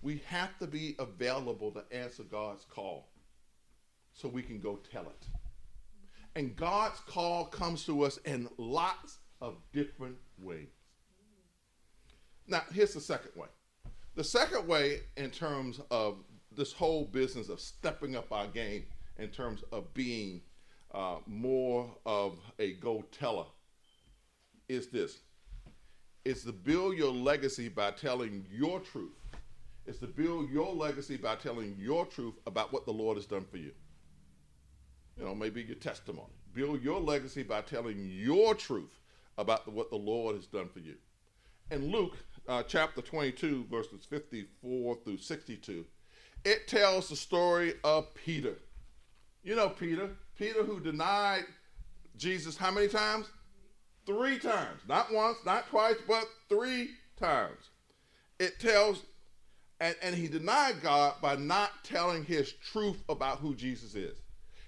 We 0.01 0.23
have 0.27 0.57
to 0.59 0.67
be 0.67 0.95
available 0.99 1.73
to 1.73 1.85
answer 1.93 2.23
God's 2.23 2.65
call 2.65 3.09
so 4.13 4.29
we 4.29 4.43
can 4.43 4.61
go 4.61 4.79
tell 4.91 5.03
it. 5.03 5.27
And 6.35 6.55
God's 6.57 7.01
call 7.01 7.47
comes 7.47 7.85
to 7.87 8.03
us 8.03 8.19
in 8.19 8.49
lots 8.59 9.19
of 9.41 9.57
different 9.73 10.17
ways. 10.39 10.69
Now, 12.47 12.63
here's 12.73 12.95
the 12.95 13.01
second 13.01 13.33
way. 13.35 13.49
The 14.19 14.25
second 14.25 14.67
way, 14.67 15.03
in 15.17 15.31
terms 15.31 15.81
of 15.93 16.17
this 16.51 16.73
whole 16.73 17.05
business 17.05 17.49
of 17.49 17.61
stepping 17.61 18.17
up 18.17 18.33
our 18.33 18.49
game, 18.49 18.85
in 19.17 19.29
terms 19.29 19.63
of 19.71 19.95
being 19.95 20.41
uh, 20.93 21.19
more 21.27 21.89
of 22.05 22.41
a 22.59 22.73
go 22.73 23.05
teller, 23.13 23.45
is 24.69 24.89
this 24.89 25.19
it's 26.25 26.43
to 26.43 26.53
build 26.53 26.97
your 26.97 27.13
legacy 27.13 27.69
by 27.69 27.93
telling 27.93 28.45
your 28.51 28.81
truth 28.81 29.15
is 29.87 29.99
to 29.99 30.09
build 30.09 30.51
your 30.51 30.75
legacy 30.75 31.17
by 31.17 31.37
telling 31.37 31.77
your 31.79 32.05
truth 32.05 32.35
about 32.49 32.73
what 32.73 32.87
the 32.87 32.93
Lord 32.93 33.19
has 33.19 33.25
done 33.25 33.45
for 33.49 33.59
you. 33.59 33.71
You 35.17 35.27
know, 35.27 35.35
maybe 35.37 35.63
your 35.63 35.77
testimony. 35.77 36.35
Build 36.55 36.83
your 36.83 37.01
legacy 37.01 37.45
by 37.45 37.61
telling 37.61 38.11
your 38.11 38.57
truth 38.57 38.99
about 39.39 39.65
the, 39.65 39.71
what 39.71 39.91
the 39.91 39.97
Lord 39.97 40.35
has 40.35 40.47
done 40.47 40.69
for 40.69 40.81
you. 40.81 40.97
And 41.71 41.93
Luke 41.93 42.17
uh, 42.49 42.63
chapter 42.63 43.03
22, 43.03 43.67
verses 43.71 44.05
54 44.09 44.97
through 45.05 45.19
62, 45.19 45.85
it 46.45 46.67
tells 46.67 47.09
the 47.09 47.17
story 47.17 47.75
of 47.85 48.13
Peter. 48.15 48.57
You 49.43 49.55
know 49.55 49.69
Peter, 49.69 50.11
Peter 50.37 50.65
who 50.65 50.81
denied 50.81 51.45
Jesus 52.17 52.57
how 52.57 52.71
many 52.71 52.89
times? 52.89 53.27
Three 54.07 54.39
times. 54.39 54.81
Not 54.89 55.13
once, 55.13 55.37
not 55.45 55.69
twice, 55.69 55.97
but 56.07 56.25
three 56.49 56.91
times. 57.19 57.71
It 58.39 58.59
tells 58.59 59.03
and, 59.81 59.95
and 60.03 60.15
he 60.15 60.27
denied 60.27 60.83
God 60.83 61.15
by 61.23 61.37
not 61.37 61.71
telling 61.85 62.25
his 62.25 62.53
truth 62.53 63.03
about 63.09 63.39
who 63.39 63.55
Jesus 63.55 63.95
is. 63.95 64.19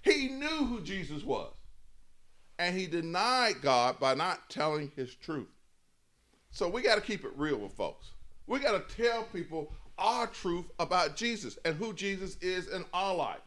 He 0.02 0.28
knew 0.28 0.64
who 0.66 0.80
Jesus 0.80 1.24
was. 1.24 1.52
And 2.58 2.78
he 2.78 2.86
denied 2.86 3.56
God 3.60 3.98
by 3.98 4.14
not 4.14 4.48
telling 4.50 4.92
his 4.94 5.14
truth. 5.14 5.48
So 6.50 6.68
we 6.68 6.82
got 6.82 6.96
to 6.96 7.00
keep 7.00 7.24
it 7.24 7.32
real 7.36 7.58
with 7.58 7.72
folks. 7.72 8.10
We 8.46 8.58
got 8.58 8.88
to 8.88 8.96
tell 8.96 9.24
people 9.24 9.72
our 9.98 10.26
truth 10.26 10.66
about 10.78 11.16
Jesus 11.16 11.58
and 11.64 11.76
who 11.76 11.92
Jesus 11.92 12.36
is 12.40 12.68
in 12.68 12.84
our 12.92 13.14
life. 13.14 13.40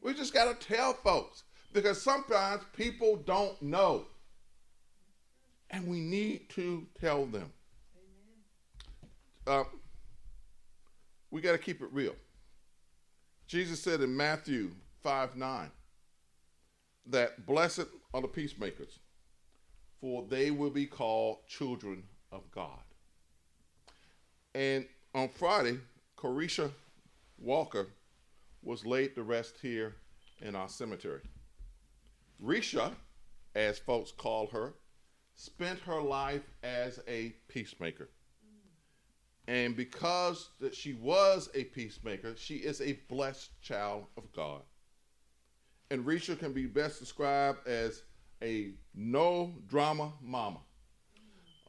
We 0.00 0.14
just 0.14 0.34
got 0.34 0.60
to 0.60 0.66
tell 0.66 0.94
folks 0.94 1.44
because 1.72 2.02
sometimes 2.02 2.62
people 2.76 3.16
don't 3.16 3.60
know. 3.62 4.06
And 5.70 5.86
we 5.86 6.00
need 6.00 6.50
to 6.50 6.86
tell 7.00 7.24
them. 7.24 7.50
Uh, 9.46 9.64
we 11.30 11.40
got 11.40 11.52
to 11.52 11.58
keep 11.58 11.80
it 11.80 11.88
real. 11.92 12.14
Jesus 13.46 13.80
said 13.82 14.00
in 14.00 14.16
Matthew 14.16 14.72
5 15.02 15.36
9 15.36 15.70
that 17.06 17.46
blessed 17.46 17.86
are 18.14 18.20
the 18.20 18.28
peacemakers, 18.28 18.98
for 20.02 20.24
they 20.28 20.50
will 20.50 20.70
be 20.70 20.84
called 20.84 21.46
children 21.46 22.02
of 22.32 22.42
God. 22.50 22.82
And 24.52 24.84
on 25.14 25.28
Friday, 25.28 25.78
Carisha 26.18 26.72
Walker 27.38 27.86
was 28.64 28.84
laid 28.84 29.14
to 29.14 29.22
rest 29.22 29.54
here 29.62 29.94
in 30.40 30.56
our 30.56 30.68
cemetery. 30.68 31.20
Risha, 32.44 32.92
as 33.54 33.78
folks 33.78 34.10
call 34.10 34.48
her, 34.48 34.74
spent 35.36 35.78
her 35.80 36.02
life 36.02 36.42
as 36.64 36.98
a 37.06 37.32
peacemaker. 37.46 38.08
And 39.46 39.76
because 39.76 40.50
that 40.60 40.74
she 40.74 40.94
was 40.94 41.48
a 41.54 41.64
peacemaker, 41.64 42.34
she 42.36 42.56
is 42.56 42.80
a 42.80 42.98
blessed 43.08 43.50
child 43.62 44.06
of 44.16 44.32
God. 44.32 44.62
And 45.92 46.04
Risha 46.04 46.36
can 46.36 46.52
be 46.52 46.66
best 46.66 46.98
described 46.98 47.68
as 47.68 48.02
a 48.42 48.72
no 48.94 49.54
drama 49.68 50.12
mama, 50.20 50.60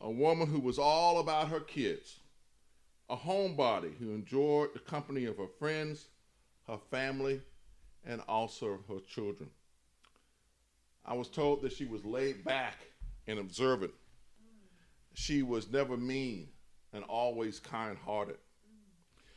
a 0.02 0.10
woman 0.10 0.48
who 0.48 0.60
was 0.60 0.80
all 0.80 1.20
about 1.20 1.50
her 1.50 1.60
kids, 1.60 2.20
a 3.10 3.16
homebody 3.16 3.96
who 3.98 4.14
enjoyed 4.14 4.74
the 4.74 4.80
company 4.80 5.26
of 5.26 5.38
her 5.38 5.48
friends, 5.60 6.08
her 6.68 6.80
family, 6.90 7.42
and 8.06 8.22
also 8.28 8.80
her 8.90 9.00
children. 9.08 9.50
I 11.06 11.14
was 11.14 11.28
told 11.28 11.62
that 11.62 11.74
she 11.74 11.86
was 11.86 12.04
laid 12.04 12.44
back 12.44 12.80
and 13.28 13.40
observant. 13.40 13.92
She 15.14 15.44
was 15.44 15.72
never 15.72 15.96
mean 15.96 16.48
and 16.92 17.04
always 17.04 17.60
kind 17.60 17.98
hearted. 17.98 18.38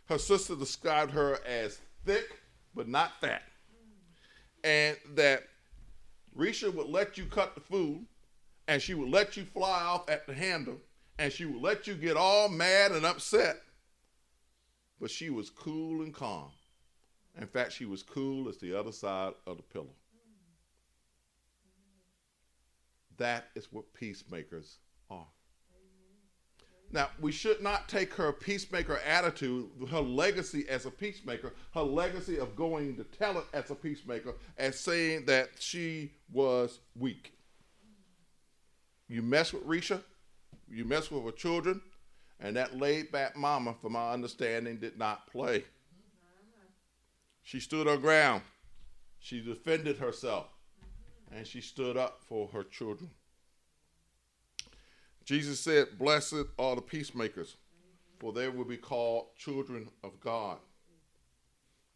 Her 0.07 0.19
sister 0.19 0.55
described 0.55 1.11
her 1.13 1.39
as 1.45 1.81
thick 2.05 2.41
but 2.75 2.89
not 2.89 3.21
fat, 3.21 3.43
and 4.63 4.97
that 5.15 5.45
Risha 6.37 6.73
would 6.73 6.89
let 6.89 7.17
you 7.17 7.25
cut 7.27 7.55
the 7.55 7.61
food, 7.61 8.07
and 8.69 8.81
she 8.83 8.95
would 8.95 9.09
let 9.09 9.37
you 9.37 9.45
fly 9.45 9.83
off 9.83 10.09
at 10.11 10.27
the 10.27 10.35
handle, 10.35 10.79
and 11.19 11.33
she 11.33 11.45
would 11.45 11.63
let 11.63 11.87
you 11.87 11.95
get 11.95 12.17
all 12.17 12.49
mad 12.49 12.93
and 12.93 13.07
upset. 13.07 13.63
But 15.01 15.11
she 15.11 15.31
was 15.31 15.51
cool 15.51 16.03
and 16.03 16.13
calm. 16.13 16.51
In 17.39 17.47
fact, 17.47 17.73
she 17.73 17.85
was 17.85 18.03
cool 18.03 18.49
as 18.49 18.59
the 18.59 18.79
other 18.79 18.93
side 18.93 19.35
of 19.47 19.57
the 19.57 19.63
pillow. 19.63 19.95
That 23.19 23.49
is 23.55 23.73
what 23.73 23.93
peacemakers 23.95 24.79
are. 25.11 25.27
Now, 26.97 27.11
we 27.21 27.31
should 27.31 27.63
not 27.63 27.91
take 27.91 28.15
her 28.15 28.33
peacemaker 28.33 28.99
attitude, 29.07 29.69
her 29.91 30.01
legacy 30.01 30.67
as 30.67 30.87
a 30.87 30.91
peacemaker, 30.91 31.53
her 31.75 31.83
legacy 31.83 32.39
of 32.39 32.57
going 32.57 32.97
to 32.97 33.05
tell 33.05 33.37
it 33.37 33.45
as 33.53 33.71
a 33.71 33.75
peacemaker, 33.75 34.33
as 34.57 34.81
saying 34.81 35.27
that 35.27 35.51
she 35.59 36.13
was 36.33 36.79
weak. 36.99 37.35
You 39.09 39.21
mess 39.21 39.53
with 39.53 39.67
Risha, 39.67 40.03
you 40.71 40.87
mess 40.87 41.11
with 41.11 41.23
her 41.25 41.33
children, 41.33 41.83
and 42.41 42.57
that 42.57 42.79
laid 42.79 43.13
back 43.13 43.37
mama, 43.37 43.75
from 43.83 43.93
my 43.93 44.13
understanding, 44.13 44.79
did 44.79 44.99
not 44.99 45.31
play. 45.31 45.65
She 47.43 47.61
stood 47.61 47.87
her 47.87 47.99
ground, 47.99 48.41
she 49.19 49.43
defended 49.43 49.99
herself, 49.99 50.47
and 51.31 51.47
she 51.47 51.61
stood 51.61 51.99
up 51.99 52.23
for 52.27 52.49
her 52.55 52.65
children. 52.65 53.11
Jesus 55.27 55.59
said, 55.59 55.99
Blessed 55.99 56.45
are 56.57 56.77
the 56.77 56.83
peacemakers, 56.83 57.57
for 58.21 58.33
they 58.33 58.49
will 58.49 58.65
be 58.65 58.77
called 58.77 59.27
children 59.37 59.89
of 60.05 60.21
God. 60.21 60.59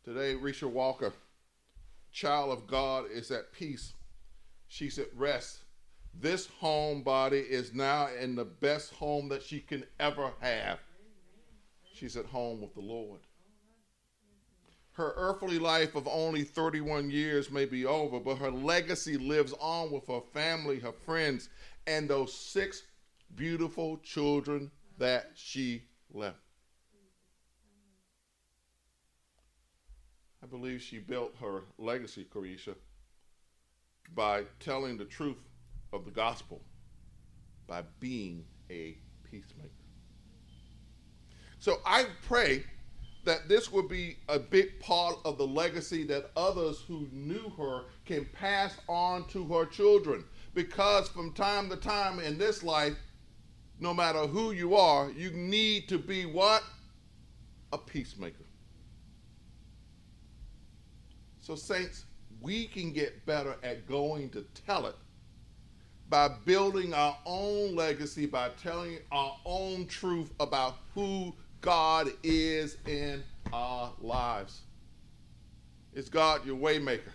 Today, 0.05 0.35
Risha 0.35 0.69
Walker, 0.69 1.13
child 2.11 2.51
of 2.51 2.67
God, 2.67 3.05
is 3.09 3.31
at 3.31 3.53
peace. 3.53 3.93
She's 4.67 4.99
at 4.99 5.17
rest. 5.17 5.61
This 6.13 6.49
home 6.59 7.03
body 7.03 7.39
is 7.39 7.73
now 7.73 8.09
in 8.21 8.35
the 8.35 8.45
best 8.45 8.93
home 8.95 9.29
that 9.29 9.45
she 9.45 9.61
can 9.61 9.85
ever 10.01 10.33
have. 10.41 10.81
She's 11.95 12.17
at 12.17 12.27
home 12.27 12.61
with 12.61 12.75
the 12.75 12.81
Lord. 12.81 13.21
Her 14.95 15.13
earthly 15.17 15.61
life 15.61 15.95
of 15.95 16.09
only 16.09 16.43
31 16.43 17.11
years 17.11 17.49
may 17.49 17.65
be 17.65 17.87
over, 17.87 18.19
but 18.19 18.39
her 18.39 18.51
legacy 18.51 19.17
lives 19.17 19.55
on 19.61 19.93
with 19.93 20.09
her 20.09 20.21
family, 20.33 20.81
her 20.81 20.93
friends, 20.93 21.49
and 21.87 22.11
those 22.11 22.35
six 22.35 22.83
beautiful 23.37 23.99
children 23.99 24.71
that 24.99 25.33
she 25.35 25.83
left. 26.13 26.39
I 30.43 30.47
believe 30.47 30.81
she 30.81 30.99
built 30.99 31.35
her 31.41 31.63
legacy, 31.79 32.27
Carisha, 32.33 32.75
by 34.15 34.45
telling 34.59 34.97
the 34.97 35.05
truth 35.05 35.37
of 35.93 36.05
the 36.05 36.11
gospel, 36.11 36.61
by 37.67 37.83
being 38.01 38.45
a 38.71 38.97
peacemaker. 39.31 39.71
So 41.59 41.81
I 41.85 42.07
pray 42.27 42.65
that 43.25 43.49
this 43.49 43.71
will 43.71 43.87
be 43.87 44.17
a 44.29 44.39
big 44.39 44.81
part 44.81 45.17
of 45.27 45.37
the 45.37 45.47
legacy 45.47 46.05
that 46.05 46.31
others 46.37 46.81
who 46.89 47.07
knew 47.13 47.51
her 47.59 47.85
can 48.07 48.25
pass 48.33 48.77
on 48.89 49.29
to 49.29 49.45
her 49.49 49.67
children. 49.67 50.25
Because 50.55 51.09
from 51.09 51.33
time 51.33 51.69
to 51.69 51.77
time 51.77 52.19
in 52.19 52.39
this 52.39 52.63
life, 52.63 52.97
no 53.81 53.95
matter 53.95 54.27
who 54.27 54.53
you 54.53 54.77
are, 54.77 55.11
you 55.11 55.31
need 55.31 55.89
to 55.89 55.99
be 55.99 56.27
what? 56.27 56.63
A 57.73 57.79
peacemaker. 57.79 58.45
So, 61.41 61.55
saints, 61.57 62.05
we 62.41 62.67
can 62.67 62.93
get 62.93 63.25
better 63.27 63.57
at 63.63 63.89
going 63.89 64.31
to 64.31 64.45
tell 64.67 64.87
it 64.87 64.95
by 66.11 66.29
building 66.45 66.93
our 66.93 67.17
own 67.25 67.75
legacy, 67.75 68.27
by 68.27 68.51
telling 68.63 68.99
our 69.11 69.37
own 69.47 69.87
truth 69.87 70.33
about 70.41 70.77
who 70.95 71.35
God 71.61 72.09
is 72.23 72.77
in 72.87 73.23
our 73.53 73.93
lives. 74.01 74.63
Is 75.95 76.09
God 76.09 76.45
your 76.45 76.57
waymaker? 76.57 77.13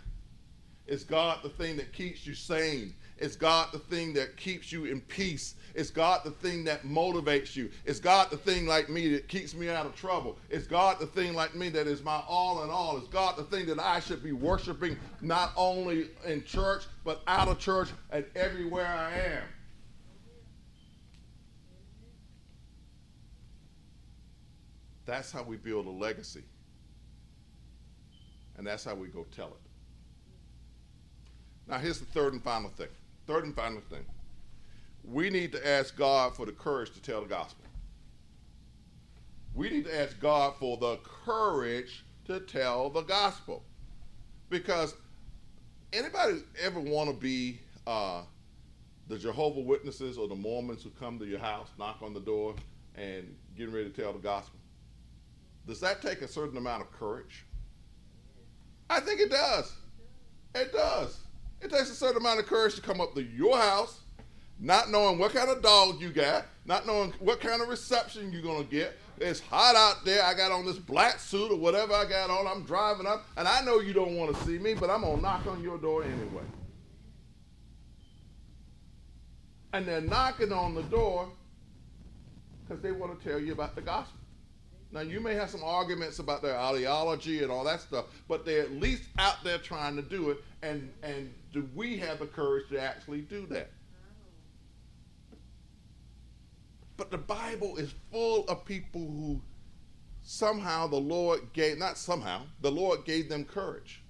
Is 0.88 1.04
God 1.04 1.40
the 1.44 1.50
thing 1.50 1.78
that 1.78 1.94
keeps 1.94 2.26
you 2.26 2.34
sane? 2.34 2.94
Is 3.18 3.38
God 3.38 3.70
the 3.72 3.80
thing 3.80 4.14
that 4.14 4.36
keeps 4.36 4.72
you 4.72 4.86
in 4.86 5.00
peace? 5.00 5.56
Is 5.74 5.90
God 5.90 6.22
the 6.26 6.32
thing 6.32 6.66
that 6.66 6.84
motivates 6.84 7.56
you? 7.56 7.70
Is 7.86 8.00
God 8.00 8.30
the 8.30 8.38
thing 8.38 8.68
like 8.68 8.90
me 8.90 9.08
that 9.14 9.30
keeps 9.30 9.54
me 9.54 9.70
out 9.70 9.86
of 9.86 9.96
trouble? 9.96 10.38
Is 10.50 10.68
God 10.68 11.00
the 11.00 11.06
thing 11.06 11.34
like 11.34 11.56
me 11.56 11.70
that 11.70 11.88
is 11.88 12.04
my 12.04 12.22
all 12.28 12.64
in 12.64 12.70
all? 12.70 12.98
Is 12.98 13.08
God 13.08 13.38
the 13.38 13.44
thing 13.44 13.66
that 13.68 13.80
I 13.80 14.02
should 14.02 14.22
be 14.22 14.34
worshiping 14.34 14.98
not 15.22 15.54
only 15.56 16.10
in 16.26 16.44
church, 16.44 16.84
but 17.06 17.22
out 17.28 17.48
of 17.48 17.58
church 17.58 17.90
and 18.12 18.26
everywhere 18.36 18.88
I 18.88 19.12
am? 19.18 19.44
That's 25.06 25.32
how 25.32 25.44
we 25.44 25.56
build 25.56 25.86
a 25.86 25.92
legacy. 25.92 26.44
And 28.58 28.68
that's 28.68 28.84
how 28.84 28.96
we 28.96 29.08
go 29.08 29.26
tell 29.36 29.48
it. 29.48 29.66
Now, 31.68 31.78
here's 31.78 32.00
the 32.00 32.06
third 32.06 32.34
and 32.34 32.44
final 32.44 32.70
thing. 32.72 32.88
Third 33.28 33.46
and 33.46 33.56
final 33.56 33.82
thing. 33.90 34.06
We 35.04 35.30
need 35.30 35.52
to 35.52 35.68
ask 35.68 35.96
God 35.96 36.36
for 36.36 36.46
the 36.46 36.52
courage 36.52 36.94
to 36.94 37.02
tell 37.02 37.22
the 37.22 37.28
gospel. 37.28 37.66
We 39.54 39.70
need 39.70 39.86
to 39.86 40.00
ask 40.00 40.20
God 40.20 40.56
for 40.60 40.78
the 40.78 40.98
courage 41.26 42.04
to 42.26 42.40
tell 42.40 42.90
the 42.90 43.02
gospel. 43.02 43.64
Because 44.50 44.96
anybody 45.94 46.44
ever 46.62 46.80
want 46.80 47.10
to 47.10 47.16
be 47.16 47.60
uh, 47.88 48.22
the 49.08 49.18
Jehovah 49.18 49.62
Witnesses 49.62 50.18
or 50.18 50.28
the 50.28 50.36
Mormons 50.36 50.84
who 50.84 50.90
come 50.92 51.20
to 51.20 51.26
your 51.26 51.40
house, 51.40 51.70
knock 51.80 52.00
on 52.02 52.14
the 52.14 52.20
door, 52.20 52.56
and 52.96 53.36
getting 53.58 53.74
ready 53.74 53.90
to 53.90 54.02
tell 54.02 54.14
the 54.14 54.20
gospel? 54.20 54.60
Does 55.68 55.80
that 55.80 56.02
take 56.02 56.22
a 56.22 56.28
certain 56.28 56.58
amount 56.58 56.82
of 56.82 56.92
courage? 56.92 57.46
I 58.90 59.00
think 59.00 59.20
it 59.20 59.32
does. 59.32 59.74
It 60.54 60.72
does. 60.72 61.18
It 61.62 61.72
takes 61.72 61.90
a 61.90 61.96
certain 61.96 62.18
amount 62.18 62.40
of 62.40 62.46
courage 62.46 62.76
to 62.76 62.82
come 62.82 63.02
up 63.02 63.16
to 63.16 63.24
your 63.24 63.58
house, 63.58 64.02
not 64.60 64.90
knowing 64.90 65.18
what 65.18 65.34
kind 65.34 65.50
of 65.50 65.62
dog 65.62 66.02
you 66.02 66.12
got, 66.12 66.46
not 66.66 66.86
knowing 66.86 67.14
what 67.20 67.40
kind 67.40 67.62
of 67.62 67.68
reception 67.68 68.32
you're 68.32 68.64
to 68.64 68.70
get. 68.70 68.98
It's 69.20 69.40
hot 69.40 69.76
out 69.76 70.04
there. 70.04 70.24
I 70.24 70.34
got 70.34 70.52
on 70.52 70.66
this 70.66 70.78
black 70.78 71.20
suit 71.20 71.52
or 71.52 71.58
whatever 71.58 71.94
I 71.94 72.06
got 72.06 72.30
on. 72.30 72.48
I'm 72.48 72.64
driving 72.64 73.08
up, 73.08 73.26
and 73.38 73.48
I 73.48 73.62
know 73.62 73.80
you 73.80 73.94
don't 73.94 74.16
want 74.16 74.36
to 74.36 74.44
see 74.44 74.60
me, 74.60 74.74
but 74.74 74.90
I'm 74.90 75.02
to 75.02 75.18
knock 75.18 75.48
on 75.48 75.64
your 75.64 75.78
door 75.78 76.04
anyway. 76.04 76.44
And 79.74 79.86
they're 79.86 80.02
knocking 80.02 80.52
on 80.52 80.76
the 80.76 80.84
door 80.84 81.30
because 82.68 82.82
they 82.82 82.92
want 82.92 83.18
to 83.18 83.30
tell 83.30 83.40
you 83.40 83.54
about 83.54 83.76
the 83.76 83.82
gospel. 83.82 84.20
Now, 84.92 85.02
you 85.02 85.20
may 85.20 85.34
have 85.34 85.50
some 85.50 85.64
arguments 85.64 86.20
about 86.20 86.42
their 86.42 86.58
ideology 86.58 87.44
and 87.44 87.52
all 87.52 87.66
that 87.66 87.82
stuff, 87.82 88.06
but 88.30 88.46
they're 88.46 88.62
at 88.62 88.72
least 88.72 89.04
out 89.18 89.44
there 89.44 89.58
trying 89.58 89.96
to 89.98 90.02
do 90.02 90.30
it. 90.30 90.38
And, 90.66 90.92
and 91.04 91.32
do 91.54 91.70
we 91.76 91.98
have 91.98 92.18
the 92.18 92.26
courage 92.26 92.70
to 92.70 92.82
actually 92.82 93.22
do 93.22 93.46
that? 93.48 93.70
But 96.98 97.12
the 97.12 97.20
Bible 97.20 97.78
is 97.78 97.94
full 98.12 98.46
of 98.48 98.66
people 98.66 99.02
who 99.02 99.42
somehow 100.24 100.88
the 100.88 100.96
Lord 100.96 101.54
gave, 101.54 101.78
not 101.78 102.00
somehow, 102.00 102.42
the 102.62 102.72
Lord 102.72 103.06
gave 103.06 103.30
them 103.30 103.46
courage. 103.46 104.02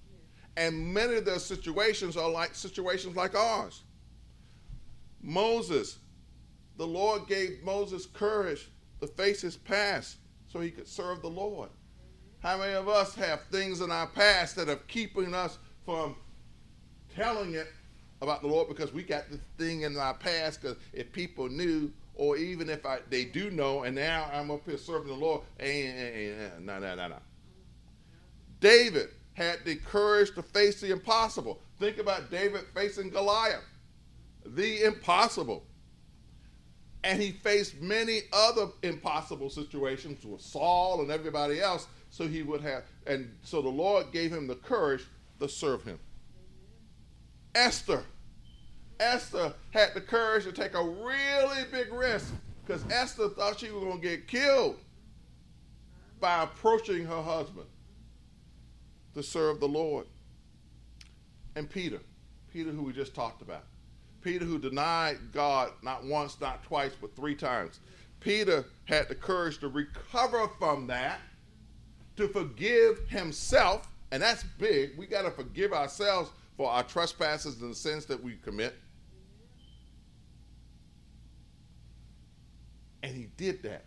And 0.55 0.93
many 0.93 1.15
of 1.15 1.25
their 1.25 1.39
situations 1.39 2.15
are 2.15 2.29
like 2.29 2.55
situations 2.55 3.17
like 3.17 3.35
ours. 3.35 3.83
Moses, 5.21 5.97
the 6.77 6.87
Lord 6.87 7.27
gave 7.27 7.63
Moses 7.63 8.05
courage 8.05 8.71
to 9.01 9.07
face 9.07 9.41
his 9.41 9.57
past 9.57 10.19
so 10.47 10.61
he 10.61 10.71
could 10.71 10.87
serve 10.87 11.21
the 11.21 11.29
Lord. 11.29 11.69
How 12.39 12.57
many 12.57 12.75
of 12.75 12.87
us 12.87 13.13
have 13.15 13.41
things 13.51 13.81
in 13.81 13.91
our 13.91 14.07
past 14.07 14.55
that 14.55 14.69
are 14.69 14.77
keeping 14.87 15.33
us 15.33 15.57
from 15.85 16.15
telling 17.15 17.53
it 17.53 17.67
about 18.21 18.41
the 18.41 18.47
Lord 18.47 18.67
because 18.67 18.93
we 18.93 19.03
got 19.03 19.29
this 19.29 19.39
thing 19.57 19.81
in 19.81 19.97
our 19.97 20.13
past 20.13 20.61
because 20.61 20.77
if 20.93 21.11
people 21.11 21.49
knew 21.49 21.91
or 22.15 22.37
even 22.37 22.69
if 22.69 22.85
I, 22.85 22.99
they 23.09 23.25
do 23.25 23.51
know 23.51 23.83
and 23.83 23.95
now 23.95 24.29
I'm 24.33 24.51
up 24.51 24.61
here 24.65 24.77
serving 24.77 25.07
the 25.07 25.13
Lord, 25.13 25.41
no, 25.59 26.79
no, 26.79 26.95
no, 26.95 27.07
no. 27.07 27.17
David 28.59 29.09
had 29.33 29.59
the 29.65 29.75
courage 29.75 30.33
to 30.35 30.41
face 30.41 30.79
the 30.81 30.91
impossible. 30.91 31.59
Think 31.79 31.97
about 31.97 32.31
David 32.31 32.61
facing 32.73 33.09
Goliath, 33.09 33.63
the 34.45 34.83
impossible. 34.83 35.63
And 37.03 37.21
he 37.21 37.31
faced 37.31 37.79
many 37.81 38.21
other 38.33 38.67
impossible 38.81 39.49
situations 39.49 40.25
with 40.25 40.41
Saul 40.41 41.01
and 41.01 41.11
everybody 41.11 41.61
else. 41.61 41.87
So 42.09 42.27
he 42.27 42.41
would 42.41 42.61
have, 42.61 42.83
and 43.05 43.29
so 43.43 43.61
the 43.61 43.69
Lord 43.69 44.11
gave 44.11 44.31
him 44.31 44.47
the 44.47 44.55
courage 44.55 45.03
to 45.39 45.49
serve 45.49 45.83
him. 45.83 45.99
Esther. 47.55 48.03
Esther 48.99 49.53
had 49.71 49.93
the 49.93 50.01
courage 50.01 50.43
to 50.43 50.51
take 50.51 50.73
a 50.73 50.83
really 50.83 51.63
big 51.71 51.91
risk 51.91 52.33
because 52.65 52.83
Esther 52.91 53.29
thought 53.29 53.59
she 53.59 53.71
was 53.71 53.83
going 53.83 54.01
to 54.01 54.07
get 54.07 54.27
killed 54.27 54.77
by 56.19 56.43
approaching 56.43 57.05
her 57.05 57.21
husband 57.21 57.67
to 59.13 59.23
serve 59.23 59.59
the 59.59 59.67
Lord. 59.67 60.05
And 61.55 61.69
Peter, 61.69 61.99
Peter, 62.51 62.71
who 62.71 62.83
we 62.83 62.93
just 62.93 63.15
talked 63.15 63.41
about. 63.41 63.63
Peter, 64.21 64.45
who 64.45 64.57
denied 64.57 65.17
God 65.31 65.71
not 65.81 66.03
once, 66.03 66.39
not 66.41 66.63
twice, 66.63 66.91
but 66.99 67.15
three 67.15 67.35
times. 67.35 67.79
Peter 68.19 68.65
had 68.85 69.07
the 69.07 69.15
courage 69.15 69.59
to 69.59 69.67
recover 69.67 70.49
from 70.57 70.87
that, 70.87 71.19
to 72.17 72.27
forgive 72.27 73.07
himself, 73.07 73.87
and 74.11 74.23
that's 74.23 74.43
big. 74.57 74.97
We 74.97 75.05
got 75.05 75.23
to 75.23 75.31
forgive 75.31 75.73
ourselves 75.73 76.31
for 76.57 76.69
our 76.69 76.83
trespasses 76.83 77.61
and 77.61 77.71
the 77.71 77.75
sins 77.75 78.05
that 78.05 78.21
we 78.21 78.35
commit. 78.35 78.75
And 83.03 83.15
he 83.15 83.27
did 83.37 83.61
that. 83.63 83.85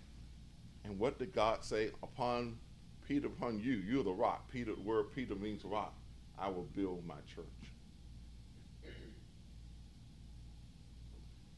And 0.84 0.98
what 0.98 1.18
did 1.18 1.34
God 1.34 1.64
say? 1.64 1.90
Upon 2.02 2.58
Peter, 3.06 3.26
upon 3.26 3.58
you, 3.58 3.82
you're 3.86 4.04
the 4.04 4.12
rock. 4.12 4.50
Peter, 4.50 4.74
the 4.74 4.82
word 4.82 5.06
Peter 5.14 5.34
means 5.34 5.64
rock. 5.64 5.94
I 6.38 6.48
will 6.48 6.68
build 6.74 7.04
my 7.06 7.16
church. 7.34 7.44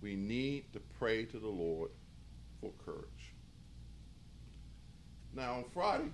we 0.01 0.17
need 0.17 0.73
to 0.73 0.81
pray 0.99 1.25
to 1.27 1.39
the 1.39 1.49
Lord 1.49 1.91
for 2.61 2.73
courage. 2.85 3.35
Now, 5.35 5.55
on 5.55 5.65
Friday, 5.73 6.11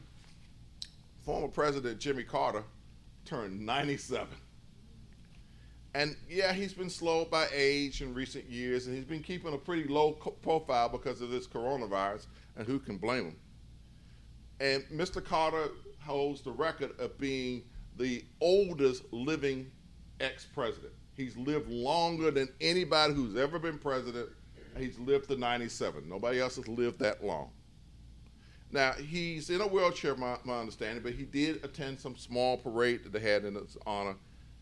former 1.24 1.48
President 1.48 1.98
Jimmy 1.98 2.24
Carter 2.24 2.64
turned 3.24 3.64
97. 3.64 4.26
And 5.96 6.14
yeah, 6.28 6.52
he's 6.52 6.74
been 6.74 6.90
slowed 6.90 7.30
by 7.30 7.48
age 7.54 8.02
in 8.02 8.12
recent 8.12 8.50
years, 8.50 8.86
and 8.86 8.94
he's 8.94 9.06
been 9.06 9.22
keeping 9.22 9.54
a 9.54 9.56
pretty 9.56 9.84
low 9.84 10.12
profile 10.12 10.90
because 10.90 11.22
of 11.22 11.30
this 11.30 11.46
coronavirus, 11.46 12.26
and 12.54 12.66
who 12.66 12.78
can 12.78 12.98
blame 12.98 13.24
him? 13.24 13.36
And 14.60 14.84
Mr. 14.92 15.24
Carter 15.24 15.70
holds 16.04 16.42
the 16.42 16.50
record 16.50 16.90
of 17.00 17.16
being 17.16 17.62
the 17.96 18.22
oldest 18.42 19.10
living 19.10 19.70
ex 20.20 20.44
president. 20.44 20.92
He's 21.14 21.34
lived 21.34 21.70
longer 21.70 22.30
than 22.30 22.50
anybody 22.60 23.14
who's 23.14 23.34
ever 23.34 23.58
been 23.58 23.78
president. 23.78 24.28
He's 24.76 24.98
lived 24.98 25.28
to 25.28 25.38
97. 25.38 26.06
Nobody 26.06 26.40
else 26.40 26.56
has 26.56 26.68
lived 26.68 26.98
that 26.98 27.24
long. 27.24 27.48
Now, 28.70 28.92
he's 28.92 29.48
in 29.48 29.62
a 29.62 29.66
wheelchair, 29.66 30.14
my, 30.14 30.36
my 30.44 30.58
understanding, 30.58 31.02
but 31.02 31.14
he 31.14 31.24
did 31.24 31.64
attend 31.64 31.98
some 32.00 32.16
small 32.16 32.58
parade 32.58 33.02
that 33.04 33.14
they 33.14 33.20
had 33.20 33.46
in 33.46 33.54
his 33.54 33.78
honor 33.86 34.16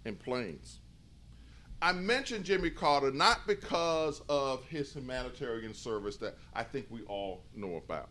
in 0.05 0.15
Plains. 0.15 0.79
I 1.85 1.93
mentioned 1.93 2.47
Jimmy 2.47 2.71
Carter 2.71 3.11
not 3.11 3.47
because 3.47 4.23
of 4.31 4.65
his 4.65 4.95
humanitarian 4.95 5.75
service 5.75 6.17
that 6.17 6.39
I 6.55 6.63
think 6.63 6.87
we 6.89 7.03
all 7.03 7.45
know 7.55 7.77
about. 7.77 8.09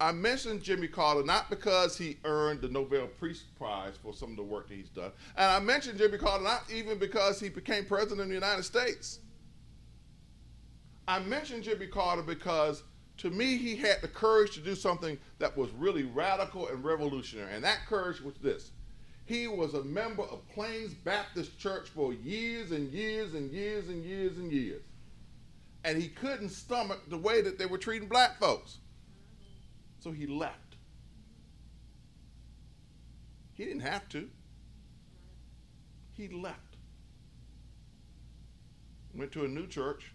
I 0.00 0.12
mentioned 0.12 0.62
Jimmy 0.62 0.88
Carter 0.88 1.22
not 1.22 1.50
because 1.50 1.98
he 1.98 2.16
earned 2.24 2.62
the 2.62 2.68
Nobel 2.68 3.06
Peace 3.20 3.44
Prize 3.58 3.98
for 4.02 4.14
some 4.14 4.30
of 4.30 4.36
the 4.38 4.42
work 4.42 4.68
that 4.68 4.76
he's 4.76 4.88
done, 4.88 5.12
and 5.36 5.50
I 5.50 5.60
mentioned 5.60 5.98
Jimmy 5.98 6.16
Carter 6.16 6.42
not 6.42 6.62
even 6.72 6.96
because 6.96 7.38
he 7.38 7.50
became 7.50 7.84
president 7.84 8.22
of 8.22 8.28
the 8.28 8.34
United 8.34 8.62
States. 8.62 9.18
I 11.06 11.18
mentioned 11.18 11.64
Jimmy 11.64 11.86
Carter 11.86 12.22
because 12.22 12.82
to 13.18 13.28
me 13.28 13.58
he 13.58 13.76
had 13.76 14.00
the 14.00 14.08
courage 14.08 14.52
to 14.52 14.60
do 14.60 14.74
something 14.74 15.18
that 15.38 15.54
was 15.54 15.70
really 15.72 16.04
radical 16.04 16.66
and 16.68 16.82
revolutionary, 16.82 17.52
and 17.52 17.62
that 17.62 17.80
courage 17.86 18.22
was 18.22 18.36
this. 18.36 18.70
He 19.26 19.46
was 19.46 19.74
a 19.74 19.84
member 19.84 20.22
of 20.22 20.46
Plains 20.48 20.92
Baptist 20.92 21.58
Church 21.58 21.88
for 21.88 22.12
years 22.12 22.72
and 22.72 22.90
years 22.90 23.34
and 23.34 23.50
years 23.50 23.88
and 23.88 24.04
years 24.04 24.36
and 24.36 24.50
years. 24.50 24.82
And 25.84 26.00
he 26.00 26.08
couldn't 26.08 26.50
stomach 26.50 27.08
the 27.08 27.16
way 27.16 27.40
that 27.40 27.58
they 27.58 27.66
were 27.66 27.78
treating 27.78 28.08
black 28.08 28.38
folks. 28.38 28.78
So 30.00 30.10
he 30.10 30.26
left. 30.26 30.76
He 33.54 33.64
didn't 33.64 33.82
have 33.82 34.08
to. 34.10 34.28
He 36.12 36.28
left. 36.28 36.76
Went 39.14 39.32
to 39.32 39.44
a 39.44 39.48
new 39.48 39.66
church 39.66 40.12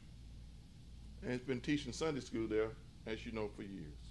and 1.22 1.32
has 1.32 1.42
been 1.42 1.62
teaching 1.62 1.94
Sunday 1.94 2.22
school 2.22 2.48
there, 2.48 2.70
as 3.06 3.26
you 3.26 3.32
know, 3.32 3.50
for 3.56 3.64
years. 3.64 4.05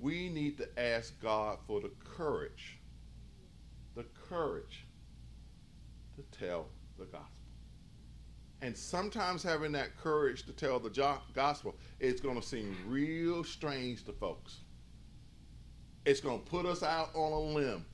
We 0.00 0.28
need 0.28 0.58
to 0.58 0.68
ask 0.78 1.20
God 1.20 1.58
for 1.66 1.80
the 1.80 1.90
courage, 2.04 2.78
the 3.96 4.04
courage 4.28 4.86
to 6.16 6.38
tell 6.38 6.66
the 6.98 7.04
gospel. 7.04 7.32
And 8.60 8.76
sometimes 8.76 9.42
having 9.42 9.72
that 9.72 9.96
courage 9.96 10.44
to 10.46 10.52
tell 10.52 10.80
the 10.80 10.90
gospel, 11.34 11.76
it's 12.00 12.20
going 12.20 12.40
to 12.40 12.46
seem 12.46 12.76
real 12.86 13.44
strange 13.44 14.04
to 14.06 14.12
folks. 14.12 14.58
It's 16.04 16.20
going 16.20 16.40
to 16.40 16.44
put 16.44 16.66
us 16.66 16.82
out 16.82 17.10
on 17.14 17.32
a 17.32 17.40
limb. 17.40 17.84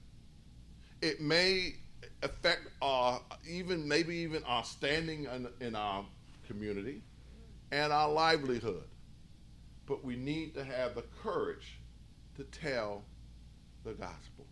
It 1.02 1.20
may 1.20 1.74
affect 2.22 2.68
our, 2.80 3.20
even 3.46 3.86
maybe 3.86 4.16
even 4.16 4.42
our 4.44 4.64
standing 4.64 5.24
in, 5.24 5.48
in 5.60 5.74
our 5.74 6.04
community 6.46 7.02
and 7.70 7.92
our 7.92 8.10
livelihood. 8.10 8.84
But 9.86 10.02
we 10.02 10.16
need 10.16 10.54
to 10.54 10.64
have 10.64 10.94
the 10.94 11.04
courage 11.22 11.78
to 12.36 12.44
tell 12.44 13.02
the 13.84 13.92
gospel. 13.92 14.46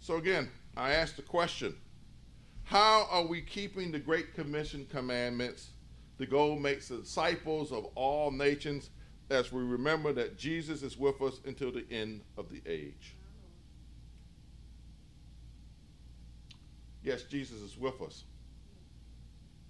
So 0.00 0.16
again, 0.16 0.50
I 0.76 0.92
ask 0.92 1.16
the 1.16 1.22
question 1.22 1.74
how 2.64 3.08
are 3.10 3.26
we 3.26 3.42
keeping 3.42 3.90
the 3.90 3.98
Great 3.98 4.34
Commission 4.34 4.86
commandments 4.90 5.70
to 6.18 6.26
go 6.26 6.54
make 6.54 6.86
disciples 6.86 7.72
of 7.72 7.86
all 7.96 8.30
nations 8.30 8.90
as 9.28 9.52
we 9.52 9.62
remember 9.62 10.12
that 10.12 10.38
Jesus 10.38 10.82
is 10.82 10.96
with 10.96 11.20
us 11.20 11.40
until 11.44 11.72
the 11.72 11.84
end 11.90 12.20
of 12.36 12.48
the 12.48 12.62
age? 12.66 13.16
Yes, 17.02 17.22
Jesus 17.24 17.60
is 17.60 17.76
with 17.76 18.00
us. 18.02 18.24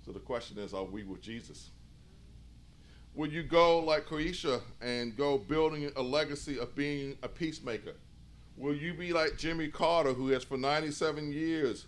So 0.04 0.12
the 0.12 0.20
question 0.20 0.58
is, 0.58 0.74
are 0.74 0.84
we 0.84 1.04
with 1.04 1.22
Jesus? 1.22 1.70
Will 3.14 3.28
you 3.28 3.42
go 3.42 3.80
like 3.80 4.06
Carisha 4.06 4.60
and 4.80 5.16
go 5.16 5.36
building 5.36 5.90
a 5.96 6.02
legacy 6.02 6.58
of 6.58 6.74
being 6.74 7.16
a 7.22 7.28
peacemaker? 7.28 7.94
Will 8.56 8.74
you 8.74 8.94
be 8.94 9.12
like 9.12 9.36
Jimmy 9.36 9.68
Carter, 9.68 10.12
who 10.12 10.28
has 10.28 10.44
for 10.44 10.56
97 10.56 11.32
years 11.32 11.86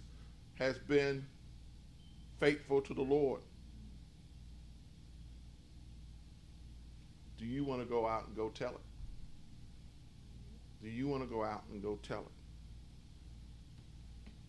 has 0.58 0.78
been 0.78 1.26
faithful 2.38 2.80
to 2.80 2.94
the 2.94 3.02
Lord. 3.02 3.40
Do 7.38 7.44
you 7.44 7.64
want 7.64 7.82
to 7.82 7.88
go 7.88 8.06
out 8.06 8.26
and 8.26 8.36
go 8.36 8.48
tell 8.48 8.70
it? 8.70 8.80
Do 10.82 10.88
you 10.88 11.06
want 11.06 11.22
to 11.22 11.28
go 11.28 11.44
out 11.44 11.62
and 11.72 11.82
go 11.82 11.98
tell 12.02 12.20
it? 12.20 12.32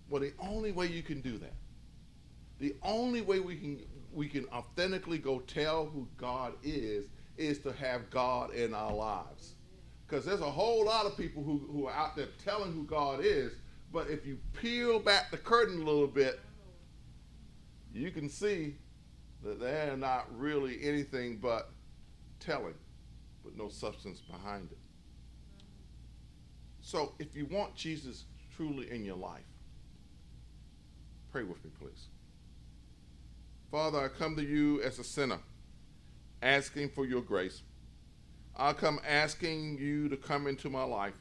Well, 0.09 0.21
the 0.21 0.33
only 0.39 0.71
way 0.71 0.87
you 0.87 1.03
can 1.03 1.21
do 1.21 1.37
that, 1.37 1.53
the 2.59 2.75
only 2.81 3.21
way 3.21 3.39
we 3.39 3.55
can 3.57 3.79
we 4.13 4.27
can 4.27 4.45
authentically 4.53 5.17
go 5.17 5.39
tell 5.39 5.85
who 5.85 6.07
God 6.17 6.53
is, 6.63 7.05
is 7.37 7.59
to 7.59 7.73
have 7.73 8.09
God 8.09 8.53
in 8.53 8.73
our 8.73 8.93
lives. 8.93 9.55
Because 10.05 10.25
there's 10.25 10.41
a 10.41 10.51
whole 10.51 10.85
lot 10.85 11.05
of 11.05 11.17
people 11.17 11.43
who, 11.43 11.67
who 11.71 11.87
are 11.87 11.93
out 11.93 12.15
there 12.15 12.27
telling 12.43 12.71
who 12.71 12.83
God 12.83 13.21
is, 13.23 13.53
but 13.91 14.09
if 14.09 14.25
you 14.25 14.37
peel 14.53 14.99
back 14.99 15.31
the 15.31 15.37
curtain 15.37 15.81
a 15.81 15.85
little 15.85 16.07
bit, 16.07 16.39
you 17.93 18.11
can 18.11 18.29
see 18.29 18.75
that 19.43 19.59
they're 19.59 19.97
not 19.97 20.27
really 20.37 20.79
anything 20.83 21.37
but 21.37 21.69
telling, 22.39 22.73
but 23.43 23.55
no 23.57 23.69
substance 23.69 24.19
behind 24.19 24.71
it. 24.71 24.77
So 26.81 27.13
if 27.19 27.35
you 27.35 27.45
want 27.45 27.75
Jesus 27.75 28.25
truly 28.55 28.91
in 28.91 29.05
your 29.05 29.15
life, 29.15 29.41
pray 31.31 31.43
with 31.43 31.63
me, 31.63 31.71
please. 31.79 32.07
Father, 33.73 34.01
I 34.01 34.07
come 34.07 34.35
to 34.35 34.43
you 34.43 34.83
as 34.83 34.99
a 34.99 35.03
sinner, 35.03 35.39
asking 36.43 36.89
for 36.89 37.07
your 37.07 37.23
grace. 37.23 37.63
I 38.55 38.71
come 38.71 38.99
asking 39.03 39.79
you 39.79 40.07
to 40.09 40.15
come 40.15 40.45
into 40.45 40.69
my 40.69 40.83
life 40.83 41.15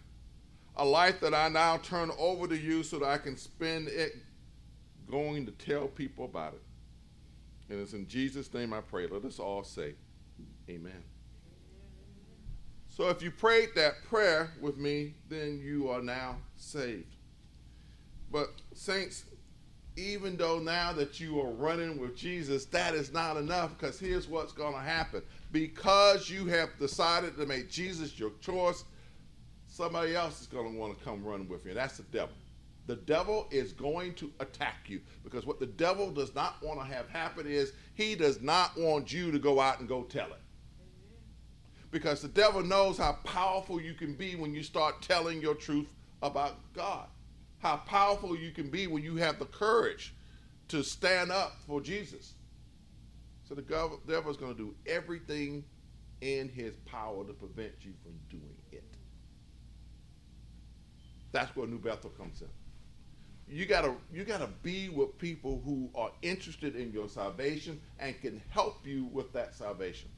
a 0.76 0.84
life 0.84 1.18
that 1.20 1.32
I 1.32 1.48
now 1.48 1.78
turn 1.78 2.10
over 2.18 2.46
to 2.46 2.54
you 2.54 2.82
so 2.82 2.98
that 2.98 3.06
I 3.06 3.16
can 3.16 3.38
spend 3.38 3.88
it 3.88 4.16
going 5.10 5.46
to 5.46 5.52
tell 5.52 5.86
people 5.86 6.26
about 6.26 6.52
it. 6.52 7.72
And 7.72 7.80
it's 7.80 7.94
in 7.94 8.06
Jesus' 8.06 8.52
name 8.52 8.74
I 8.74 8.82
pray. 8.82 9.06
Let 9.06 9.24
us 9.24 9.38
all 9.38 9.64
say, 9.64 9.94
Amen. 10.68 11.04
So 12.90 13.08
if 13.08 13.22
you 13.22 13.30
prayed 13.30 13.70
that 13.76 14.04
prayer 14.10 14.50
with 14.60 14.76
me, 14.76 15.14
then 15.30 15.58
you 15.58 15.88
are 15.88 16.02
now 16.02 16.36
saved. 16.56 17.16
But, 18.30 18.48
saints, 18.74 19.24
even 19.96 20.36
though 20.36 20.58
now 20.58 20.92
that 20.92 21.20
you 21.20 21.38
are 21.40 21.50
running 21.50 21.98
with 21.98 22.16
Jesus, 22.16 22.64
that 22.66 22.94
is 22.94 23.12
not 23.12 23.36
enough 23.36 23.76
because 23.78 24.00
here's 24.00 24.26
what's 24.26 24.52
going 24.52 24.74
to 24.74 24.80
happen. 24.80 25.22
Because 25.50 26.30
you 26.30 26.46
have 26.46 26.70
decided 26.78 27.36
to 27.36 27.46
make 27.46 27.70
Jesus 27.70 28.18
your 28.18 28.30
choice, 28.40 28.84
somebody 29.66 30.16
else 30.16 30.40
is 30.40 30.46
going 30.46 30.72
to 30.72 30.78
want 30.78 30.98
to 30.98 31.04
come 31.04 31.22
run 31.22 31.46
with 31.46 31.66
you. 31.66 31.74
That's 31.74 31.98
the 31.98 32.04
devil. 32.04 32.34
The 32.86 32.96
devil 32.96 33.46
is 33.50 33.72
going 33.72 34.14
to 34.14 34.32
attack 34.40 34.88
you 34.88 35.00
because 35.22 35.46
what 35.46 35.60
the 35.60 35.66
devil 35.66 36.10
does 36.10 36.34
not 36.34 36.56
want 36.62 36.80
to 36.80 36.86
have 36.86 37.08
happen 37.08 37.46
is 37.46 37.72
he 37.94 38.14
does 38.14 38.40
not 38.40 38.76
want 38.76 39.12
you 39.12 39.30
to 39.30 39.38
go 39.38 39.60
out 39.60 39.78
and 39.78 39.88
go 39.88 40.02
tell 40.02 40.26
it. 40.26 40.40
Because 41.90 42.22
the 42.22 42.28
devil 42.28 42.62
knows 42.62 42.96
how 42.96 43.18
powerful 43.24 43.80
you 43.80 43.92
can 43.92 44.14
be 44.14 44.34
when 44.34 44.54
you 44.54 44.62
start 44.62 45.02
telling 45.02 45.40
your 45.40 45.54
truth 45.54 45.86
about 46.22 46.56
God 46.72 47.06
how 47.62 47.76
powerful 47.76 48.36
you 48.36 48.50
can 48.50 48.68
be 48.68 48.88
when 48.88 49.04
you 49.04 49.16
have 49.16 49.38
the 49.38 49.44
courage 49.44 50.12
to 50.66 50.82
stand 50.82 51.30
up 51.30 51.56
for 51.66 51.80
Jesus. 51.80 52.34
So 53.44 53.54
the 53.54 53.62
devil 53.62 54.30
is 54.30 54.36
going 54.36 54.52
to 54.52 54.58
do 54.58 54.74
everything 54.84 55.64
in 56.20 56.48
his 56.48 56.74
power 56.86 57.24
to 57.24 57.32
prevent 57.32 57.72
you 57.82 57.92
from 58.02 58.12
doing 58.28 58.56
it. 58.72 58.96
That's 61.30 61.54
where 61.54 61.66
New 61.66 61.78
Bethel 61.78 62.10
comes 62.10 62.42
in. 62.42 62.48
You 63.48 63.66
gotta 63.66 63.94
you 64.12 64.24
gotta 64.24 64.48
be 64.62 64.88
with 64.88 65.18
people 65.18 65.60
who 65.64 65.90
are 65.94 66.10
interested 66.22 66.76
in 66.76 66.92
your 66.92 67.08
salvation 67.08 67.80
and 67.98 68.18
can 68.20 68.40
help 68.48 68.86
you 68.86 69.04
with 69.12 69.32
that 69.32 69.54
salvation. 69.54 70.08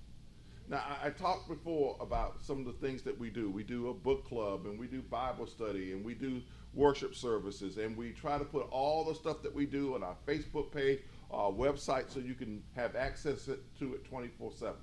Now, 0.69 0.83
I, 1.03 1.09
I, 1.09 1.11
talked 1.11 1.49
before 1.49 1.97
about 2.01 2.41
some 2.43 2.61
of 2.61 2.65
the 2.65 2.87
things 2.87 3.03
that 3.03 3.19
we 3.19 3.29
do. 3.29 3.51
We 3.51 3.63
do 3.63 3.91
a 3.91 3.95
book 3.95 4.27
club, 4.27 4.65
and 4.65 4.79
we 4.79 4.87
do 4.87 5.03
Bible 5.03 5.47
study, 5.47 5.93
and 5.93 6.05
we 6.05 6.15
do 6.15 6.41
worship 6.73 7.15
services, 7.15 7.77
and 7.77 7.97
we 7.97 8.13
try 8.13 8.39
to 8.39 8.45
put 8.45 8.67
all 8.71 9.05
the 9.05 9.15
stuff 9.15 9.43
that 9.43 9.55
we 9.55 9.67
do 9.67 9.95
on 9.95 10.03
our 10.03 10.17
Facebook 10.27 10.73
page, 10.73 11.01
our 11.31 11.51
website, 11.51 12.11
so 12.11 12.19
you 12.19 12.35
can 12.35 12.63
have 12.75 12.97
access 12.97 13.45
to 13.45 13.95
it 13.95 14.05
24 14.05 14.53
7. 14.53 14.75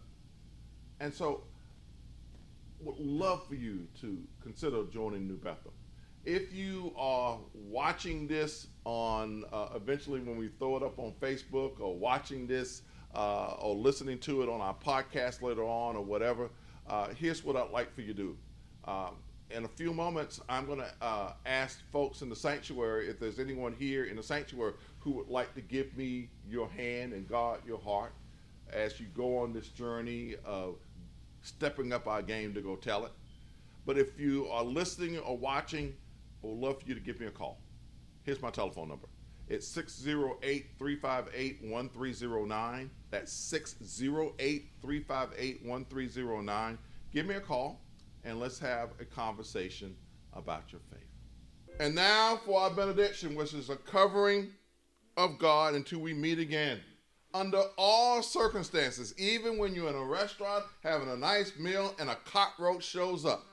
And 0.99 1.11
so, 1.11 1.43
would 2.79 2.99
love 2.99 3.47
for 3.47 3.55
you 3.55 3.87
to 4.01 4.17
consider 4.41 4.83
joining 4.85 5.27
New 5.27 5.37
Bethel. 5.37 5.73
If 6.25 6.53
you 6.53 6.93
are 6.95 7.39
watching 7.53 8.27
this 8.27 8.67
on 8.85 9.43
uh, 9.51 9.69
eventually 9.75 10.19
when 10.19 10.37
we 10.37 10.49
throw 10.59 10.77
it 10.77 10.83
up 10.83 10.99
on 10.99 11.13
Facebook 11.19 11.79
or 11.79 11.95
watching 11.95 12.45
this 12.45 12.83
uh, 13.15 13.55
or 13.59 13.75
listening 13.75 14.19
to 14.19 14.41
it 14.41 14.49
on 14.49 14.61
our 14.61 14.75
podcast 14.75 15.41
later 15.41 15.63
on 15.63 15.95
or 15.95 16.03
whatever, 16.03 16.49
uh, 16.87 17.09
here's 17.09 17.43
what 17.43 17.55
I'd 17.55 17.71
like 17.71 17.93
for 17.93 18.01
you 18.01 18.07
to 18.07 18.13
do. 18.13 18.37
Um, 18.85 19.15
in 19.49 19.65
a 19.65 19.67
few 19.67 19.93
moments, 19.93 20.39
I'm 20.47 20.65
going 20.65 20.79
to 20.79 20.91
uh, 21.01 21.33
ask 21.45 21.79
folks 21.91 22.21
in 22.21 22.29
the 22.29 22.35
sanctuary 22.35 23.09
if 23.09 23.19
there's 23.19 23.39
anyone 23.39 23.73
here 23.77 24.05
in 24.05 24.15
the 24.15 24.23
sanctuary 24.23 24.73
who 24.99 25.11
would 25.11 25.27
like 25.27 25.53
to 25.55 25.61
give 25.61 25.95
me 25.97 26.29
your 26.47 26.69
hand 26.69 27.13
and 27.13 27.27
guard 27.27 27.61
your 27.65 27.79
heart 27.79 28.13
as 28.71 28.99
you 28.99 29.07
go 29.07 29.37
on 29.39 29.53
this 29.53 29.67
journey 29.67 30.35
of 30.45 30.75
stepping 31.41 31.91
up 31.91 32.07
our 32.07 32.21
game 32.21 32.53
to 32.53 32.61
go 32.61 32.75
tell 32.75 33.05
it. 33.05 33.11
But 33.85 33.97
if 33.97 34.17
you 34.19 34.47
are 34.47 34.63
listening 34.63 35.17
or 35.19 35.37
watching, 35.37 35.93
I 36.43 36.47
would 36.47 36.57
love 36.57 36.81
for 36.81 36.87
you 36.87 36.93
to 36.93 37.01
give 37.01 37.19
me 37.19 37.27
a 37.27 37.31
call. 37.31 37.59
Here's 38.23 38.41
my 38.41 38.51
telephone 38.51 38.89
number. 38.89 39.07
It's 39.51 39.67
608 39.67 40.65
358 40.79 41.57
1309. 41.69 42.89
That's 43.09 43.33
608 43.33 44.69
358 44.81 45.65
1309. 45.65 46.77
Give 47.11 47.25
me 47.25 47.35
a 47.35 47.41
call 47.41 47.81
and 48.23 48.39
let's 48.39 48.57
have 48.59 48.91
a 49.01 49.03
conversation 49.03 49.93
about 50.31 50.71
your 50.71 50.79
faith. 50.89 51.01
And 51.81 51.93
now 51.93 52.39
for 52.45 52.61
our 52.61 52.69
benediction, 52.69 53.35
which 53.35 53.53
is 53.53 53.69
a 53.69 53.75
covering 53.75 54.53
of 55.17 55.37
God 55.37 55.75
until 55.75 55.99
we 55.99 56.13
meet 56.13 56.39
again. 56.39 56.79
Under 57.33 57.63
all 57.77 58.23
circumstances, 58.23 59.13
even 59.17 59.57
when 59.57 59.75
you're 59.75 59.89
in 59.89 59.95
a 59.95 60.05
restaurant 60.05 60.63
having 60.81 61.09
a 61.09 61.17
nice 61.17 61.51
meal 61.59 61.93
and 61.99 62.09
a 62.09 62.15
cockroach 62.23 62.85
shows 62.85 63.25
up. 63.25 63.43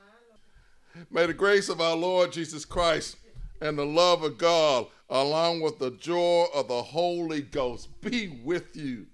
May 1.11 1.25
the 1.25 1.33
grace 1.33 1.67
of 1.67 1.81
our 1.81 1.97
Lord 1.97 2.31
Jesus 2.31 2.63
Christ 2.63 3.17
and 3.59 3.77
the 3.77 3.85
love 3.85 4.23
of 4.23 4.37
God, 4.37 4.87
along 5.09 5.61
with 5.61 5.79
the 5.79 5.91
joy 5.91 6.45
of 6.53 6.67
the 6.67 6.81
Holy 6.81 7.41
Ghost, 7.41 8.01
be 8.01 8.39
with 8.43 8.75
you 8.75 9.07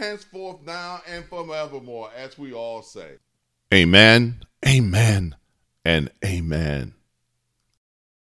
henceforth, 0.00 0.62
now, 0.64 1.02
and 1.06 1.24
forevermore, 1.26 2.10
as 2.16 2.38
we 2.38 2.52
all 2.52 2.82
say. 2.82 3.18
Amen, 3.72 4.40
amen, 4.66 5.36
and 5.84 6.10
amen. 6.24 6.94